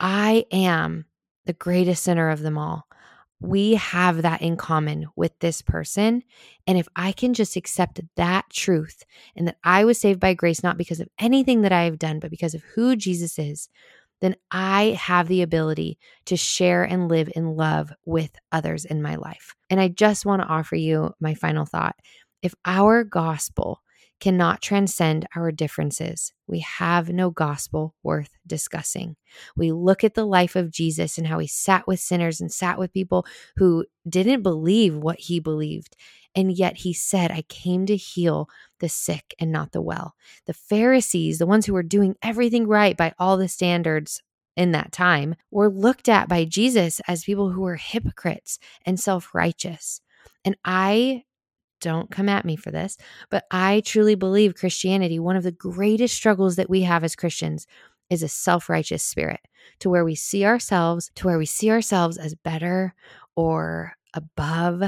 I 0.00 0.44
am 0.50 1.06
the 1.46 1.52
greatest 1.52 2.02
sinner 2.02 2.30
of 2.30 2.40
them 2.40 2.58
all. 2.58 2.87
We 3.40 3.74
have 3.74 4.22
that 4.22 4.42
in 4.42 4.56
common 4.56 5.06
with 5.14 5.38
this 5.38 5.62
person. 5.62 6.22
And 6.66 6.76
if 6.76 6.88
I 6.96 7.12
can 7.12 7.34
just 7.34 7.56
accept 7.56 8.00
that 8.16 8.50
truth 8.50 9.04
and 9.36 9.46
that 9.46 9.58
I 9.62 9.84
was 9.84 10.00
saved 10.00 10.18
by 10.18 10.34
grace, 10.34 10.62
not 10.62 10.76
because 10.76 11.00
of 11.00 11.08
anything 11.18 11.62
that 11.62 11.72
I 11.72 11.84
have 11.84 11.98
done, 11.98 12.18
but 12.18 12.30
because 12.30 12.54
of 12.54 12.62
who 12.74 12.96
Jesus 12.96 13.38
is, 13.38 13.68
then 14.20 14.34
I 14.50 14.98
have 15.00 15.28
the 15.28 15.42
ability 15.42 15.98
to 16.26 16.36
share 16.36 16.82
and 16.82 17.08
live 17.08 17.30
in 17.36 17.54
love 17.56 17.92
with 18.04 18.32
others 18.50 18.84
in 18.84 19.02
my 19.02 19.14
life. 19.14 19.54
And 19.70 19.80
I 19.80 19.88
just 19.88 20.26
want 20.26 20.42
to 20.42 20.48
offer 20.48 20.74
you 20.74 21.14
my 21.20 21.34
final 21.34 21.64
thought. 21.64 21.94
If 22.42 22.54
our 22.64 23.04
gospel 23.04 23.80
cannot 24.20 24.60
transcend 24.60 25.26
our 25.36 25.52
differences, 25.52 26.32
we 26.46 26.60
have 26.60 27.08
no 27.08 27.30
gospel 27.30 27.94
worth 28.02 28.30
discussing. 28.46 29.16
We 29.56 29.72
look 29.72 30.02
at 30.02 30.14
the 30.14 30.26
life 30.26 30.56
of 30.56 30.70
Jesus 30.70 31.18
and 31.18 31.26
how 31.26 31.38
he 31.38 31.46
sat 31.46 31.86
with 31.86 32.00
sinners 32.00 32.40
and 32.40 32.52
sat 32.52 32.78
with 32.78 32.92
people 32.92 33.26
who 33.56 33.84
didn't 34.08 34.42
believe 34.42 34.96
what 34.96 35.20
he 35.20 35.40
believed. 35.40 35.96
And 36.34 36.52
yet 36.52 36.78
he 36.78 36.92
said, 36.92 37.30
I 37.30 37.42
came 37.42 37.86
to 37.86 37.96
heal 37.96 38.48
the 38.80 38.88
sick 38.88 39.34
and 39.38 39.50
not 39.50 39.72
the 39.72 39.82
well. 39.82 40.14
The 40.46 40.54
Pharisees, 40.54 41.38
the 41.38 41.46
ones 41.46 41.66
who 41.66 41.72
were 41.72 41.82
doing 41.82 42.16
everything 42.22 42.66
right 42.66 42.96
by 42.96 43.12
all 43.18 43.36
the 43.36 43.48
standards 43.48 44.22
in 44.56 44.72
that 44.72 44.92
time, 44.92 45.36
were 45.50 45.70
looked 45.70 46.08
at 46.08 46.28
by 46.28 46.44
Jesus 46.44 47.00
as 47.06 47.24
people 47.24 47.50
who 47.50 47.62
were 47.62 47.76
hypocrites 47.76 48.58
and 48.84 48.98
self 48.98 49.34
righteous. 49.34 50.00
And 50.44 50.56
I 50.64 51.24
don't 51.80 52.10
come 52.10 52.28
at 52.28 52.44
me 52.44 52.56
for 52.56 52.70
this, 52.70 52.96
but 53.30 53.44
I 53.50 53.82
truly 53.84 54.14
believe 54.14 54.54
Christianity, 54.54 55.18
one 55.18 55.36
of 55.36 55.42
the 55.42 55.52
greatest 55.52 56.14
struggles 56.14 56.56
that 56.56 56.70
we 56.70 56.82
have 56.82 57.04
as 57.04 57.16
Christians 57.16 57.66
is 58.10 58.22
a 58.22 58.28
self-righteous 58.28 59.04
spirit 59.04 59.40
to 59.80 59.90
where 59.90 60.04
we 60.04 60.14
see 60.14 60.44
ourselves 60.44 61.10
to 61.16 61.26
where 61.26 61.38
we 61.38 61.46
see 61.46 61.70
ourselves 61.70 62.16
as 62.16 62.34
better 62.34 62.94
or 63.36 63.92
above 64.14 64.82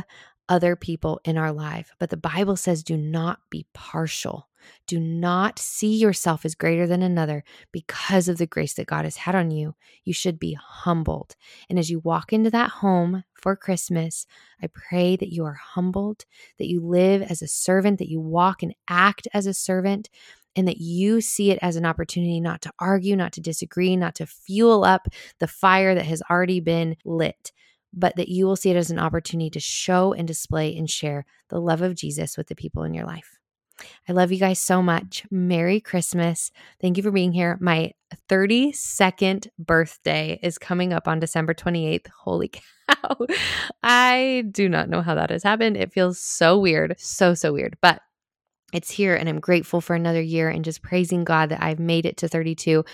other 0.50 0.76
people 0.76 1.20
in 1.24 1.38
our 1.38 1.52
life. 1.52 1.92
But 1.98 2.10
the 2.10 2.18
Bible 2.18 2.56
says 2.56 2.82
do 2.82 2.96
not 2.96 3.40
be 3.48 3.66
partial. 3.72 4.48
Do 4.86 5.00
not 5.00 5.58
see 5.58 5.96
yourself 5.96 6.44
as 6.44 6.54
greater 6.54 6.86
than 6.86 7.02
another 7.02 7.44
because 7.72 8.28
of 8.28 8.36
the 8.36 8.46
grace 8.46 8.74
that 8.74 8.86
God 8.86 9.04
has 9.04 9.16
had 9.16 9.34
on 9.34 9.50
you. 9.50 9.74
You 10.04 10.12
should 10.12 10.38
be 10.38 10.52
humbled. 10.52 11.34
And 11.70 11.78
as 11.78 11.90
you 11.90 12.00
walk 12.00 12.32
into 12.32 12.50
that 12.50 12.70
home 12.70 13.24
for 13.34 13.56
Christmas, 13.56 14.26
I 14.62 14.68
pray 14.72 15.16
that 15.16 15.32
you 15.32 15.44
are 15.44 15.54
humbled, 15.54 16.26
that 16.58 16.68
you 16.68 16.80
live 16.84 17.22
as 17.22 17.40
a 17.40 17.48
servant, 17.48 17.98
that 17.98 18.10
you 18.10 18.20
walk 18.20 18.62
and 18.62 18.74
act 18.86 19.26
as 19.32 19.46
a 19.46 19.54
servant, 19.54 20.10
and 20.56 20.66
that 20.66 20.78
you 20.78 21.20
see 21.20 21.50
it 21.50 21.58
as 21.62 21.76
an 21.76 21.86
opportunity 21.86 22.40
not 22.40 22.60
to 22.62 22.72
argue, 22.78 23.16
not 23.16 23.32
to 23.32 23.40
disagree, 23.40 23.96
not 23.96 24.16
to 24.16 24.26
fuel 24.26 24.84
up 24.84 25.08
the 25.38 25.46
fire 25.46 25.94
that 25.94 26.06
has 26.06 26.22
already 26.28 26.60
been 26.60 26.96
lit, 27.04 27.52
but 27.92 28.16
that 28.16 28.28
you 28.28 28.46
will 28.46 28.56
see 28.56 28.70
it 28.70 28.76
as 28.76 28.90
an 28.90 28.98
opportunity 28.98 29.50
to 29.50 29.60
show 29.60 30.12
and 30.12 30.26
display 30.26 30.76
and 30.76 30.88
share 30.88 31.24
the 31.48 31.60
love 31.60 31.82
of 31.82 31.94
Jesus 31.94 32.36
with 32.36 32.48
the 32.48 32.54
people 32.54 32.82
in 32.82 32.94
your 32.94 33.06
life. 33.06 33.38
I 34.08 34.12
love 34.12 34.32
you 34.32 34.38
guys 34.38 34.60
so 34.60 34.82
much. 34.82 35.24
Merry 35.30 35.80
Christmas. 35.80 36.50
Thank 36.80 36.96
you 36.96 37.02
for 37.02 37.10
being 37.10 37.32
here. 37.32 37.58
My 37.60 37.92
32nd 38.28 39.48
birthday 39.58 40.38
is 40.42 40.58
coming 40.58 40.92
up 40.92 41.08
on 41.08 41.20
December 41.20 41.54
28th. 41.54 42.08
Holy 42.08 42.48
cow. 42.88 43.16
I 43.82 44.44
do 44.50 44.68
not 44.68 44.88
know 44.88 45.02
how 45.02 45.14
that 45.14 45.30
has 45.30 45.42
happened. 45.42 45.76
It 45.76 45.92
feels 45.92 46.20
so 46.20 46.58
weird. 46.58 46.96
So, 46.98 47.34
so 47.34 47.52
weird. 47.52 47.76
But 47.80 48.00
it's 48.72 48.90
here 48.90 49.14
and 49.14 49.28
I'm 49.28 49.40
grateful 49.40 49.80
for 49.80 49.94
another 49.94 50.20
year 50.20 50.48
and 50.48 50.64
just 50.64 50.82
praising 50.82 51.24
God 51.24 51.48
that 51.48 51.62
I've 51.62 51.78
made 51.78 52.06
it 52.06 52.16
to 52.18 52.28
32 52.28 52.84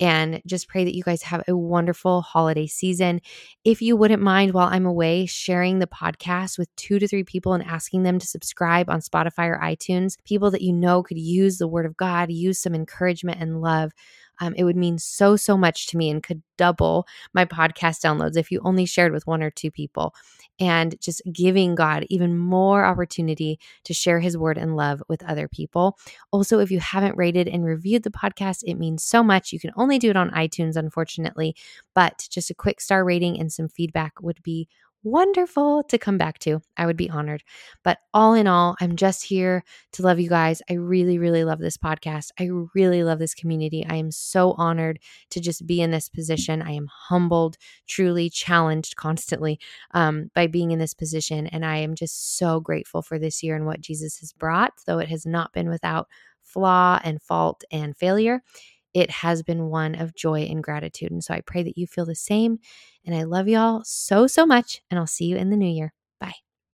and 0.00 0.42
just 0.46 0.68
pray 0.68 0.84
that 0.84 0.94
you 0.94 1.02
guys 1.02 1.22
have 1.22 1.42
a 1.48 1.56
wonderful 1.56 2.22
holiday 2.22 2.66
season. 2.66 3.20
If 3.64 3.80
you 3.80 3.96
wouldn't 3.96 4.22
mind 4.22 4.52
while 4.52 4.68
I'm 4.68 4.86
away 4.86 5.26
sharing 5.26 5.78
the 5.78 5.86
podcast 5.86 6.58
with 6.58 6.74
2 6.76 6.98
to 6.98 7.08
3 7.08 7.24
people 7.24 7.54
and 7.54 7.64
asking 7.64 8.02
them 8.02 8.18
to 8.18 8.26
subscribe 8.26 8.90
on 8.90 9.00
Spotify 9.00 9.48
or 9.48 9.60
iTunes, 9.62 10.16
people 10.24 10.50
that 10.50 10.62
you 10.62 10.72
know 10.72 11.02
could 11.02 11.18
use 11.18 11.58
the 11.58 11.68
word 11.68 11.86
of 11.86 11.96
God, 11.96 12.30
use 12.30 12.58
some 12.58 12.74
encouragement 12.74 13.40
and 13.40 13.60
love 13.60 13.92
um, 14.40 14.54
it 14.56 14.64
would 14.64 14.76
mean 14.76 14.98
so, 14.98 15.36
so 15.36 15.56
much 15.56 15.86
to 15.88 15.96
me 15.96 16.10
and 16.10 16.22
could 16.22 16.42
double 16.56 17.06
my 17.34 17.44
podcast 17.44 18.00
downloads 18.00 18.36
if 18.36 18.50
you 18.50 18.60
only 18.64 18.86
shared 18.86 19.12
with 19.12 19.26
one 19.26 19.42
or 19.42 19.50
two 19.50 19.70
people. 19.70 20.14
And 20.60 21.00
just 21.00 21.22
giving 21.32 21.74
God 21.74 22.06
even 22.08 22.36
more 22.36 22.84
opportunity 22.84 23.58
to 23.84 23.94
share 23.94 24.20
his 24.20 24.36
word 24.36 24.58
and 24.58 24.76
love 24.76 25.02
with 25.08 25.24
other 25.24 25.48
people. 25.48 25.98
Also, 26.30 26.58
if 26.58 26.70
you 26.70 26.78
haven't 26.78 27.16
rated 27.16 27.48
and 27.48 27.64
reviewed 27.64 28.02
the 28.02 28.10
podcast, 28.10 28.62
it 28.64 28.74
means 28.74 29.02
so 29.02 29.22
much. 29.22 29.52
You 29.52 29.58
can 29.58 29.72
only 29.76 29.98
do 29.98 30.10
it 30.10 30.16
on 30.16 30.30
iTunes, 30.30 30.76
unfortunately, 30.76 31.56
but 31.94 32.26
just 32.30 32.50
a 32.50 32.54
quick 32.54 32.80
star 32.80 33.04
rating 33.04 33.40
and 33.40 33.52
some 33.52 33.68
feedback 33.68 34.20
would 34.20 34.42
be 34.42 34.68
wonderful 35.02 35.82
to 35.84 35.98
come 35.98 36.18
back 36.18 36.38
to. 36.40 36.60
I 36.76 36.86
would 36.86 36.96
be 36.96 37.10
honored. 37.10 37.42
But 37.82 37.98
all 38.14 38.34
in 38.34 38.46
all, 38.46 38.76
I'm 38.80 38.96
just 38.96 39.24
here 39.24 39.64
to 39.92 40.02
love 40.02 40.20
you 40.20 40.28
guys. 40.28 40.62
I 40.70 40.74
really, 40.74 41.18
really 41.18 41.44
love 41.44 41.58
this 41.58 41.76
podcast. 41.76 42.30
I 42.38 42.48
really 42.74 43.02
love 43.02 43.18
this 43.18 43.34
community. 43.34 43.84
I 43.88 43.96
am 43.96 44.10
so 44.10 44.52
honored 44.52 44.98
to 45.30 45.40
just 45.40 45.66
be 45.66 45.80
in 45.80 45.90
this 45.90 46.08
position. 46.08 46.62
I 46.62 46.72
am 46.72 46.88
humbled, 46.90 47.56
truly 47.88 48.30
challenged 48.30 48.96
constantly 48.96 49.58
um, 49.92 50.30
by 50.34 50.46
being 50.46 50.70
in 50.70 50.78
this 50.78 50.94
position. 50.94 51.46
And 51.48 51.64
I 51.64 51.78
am 51.78 51.94
just 51.94 52.36
so 52.38 52.60
grateful 52.60 53.02
for 53.02 53.18
this 53.18 53.42
year 53.42 53.56
and 53.56 53.66
what 53.66 53.80
Jesus 53.80 54.18
has 54.20 54.32
brought, 54.32 54.72
though 54.86 54.98
it 54.98 55.08
has 55.08 55.26
not 55.26 55.52
been 55.52 55.68
without 55.68 56.08
flaw 56.42 57.00
and 57.02 57.22
fault 57.22 57.64
and 57.70 57.96
failure 57.96 58.42
it 58.94 59.10
has 59.10 59.42
been 59.42 59.66
one 59.68 59.94
of 59.94 60.14
joy 60.14 60.42
and 60.42 60.62
gratitude. 60.62 61.10
And 61.10 61.22
so 61.24 61.34
I 61.34 61.40
pray 61.40 61.62
that 61.62 61.78
you 61.78 61.86
feel 61.86 62.06
the 62.06 62.14
same. 62.14 62.58
And 63.04 63.14
I 63.14 63.24
love 63.24 63.48
y'all 63.48 63.82
so, 63.84 64.26
so 64.26 64.46
much. 64.46 64.82
And 64.90 64.98
I'll 64.98 65.06
see 65.06 65.26
you 65.26 65.36
in 65.36 65.50
the 65.50 65.56
new 65.56 65.70
year. 65.70 65.92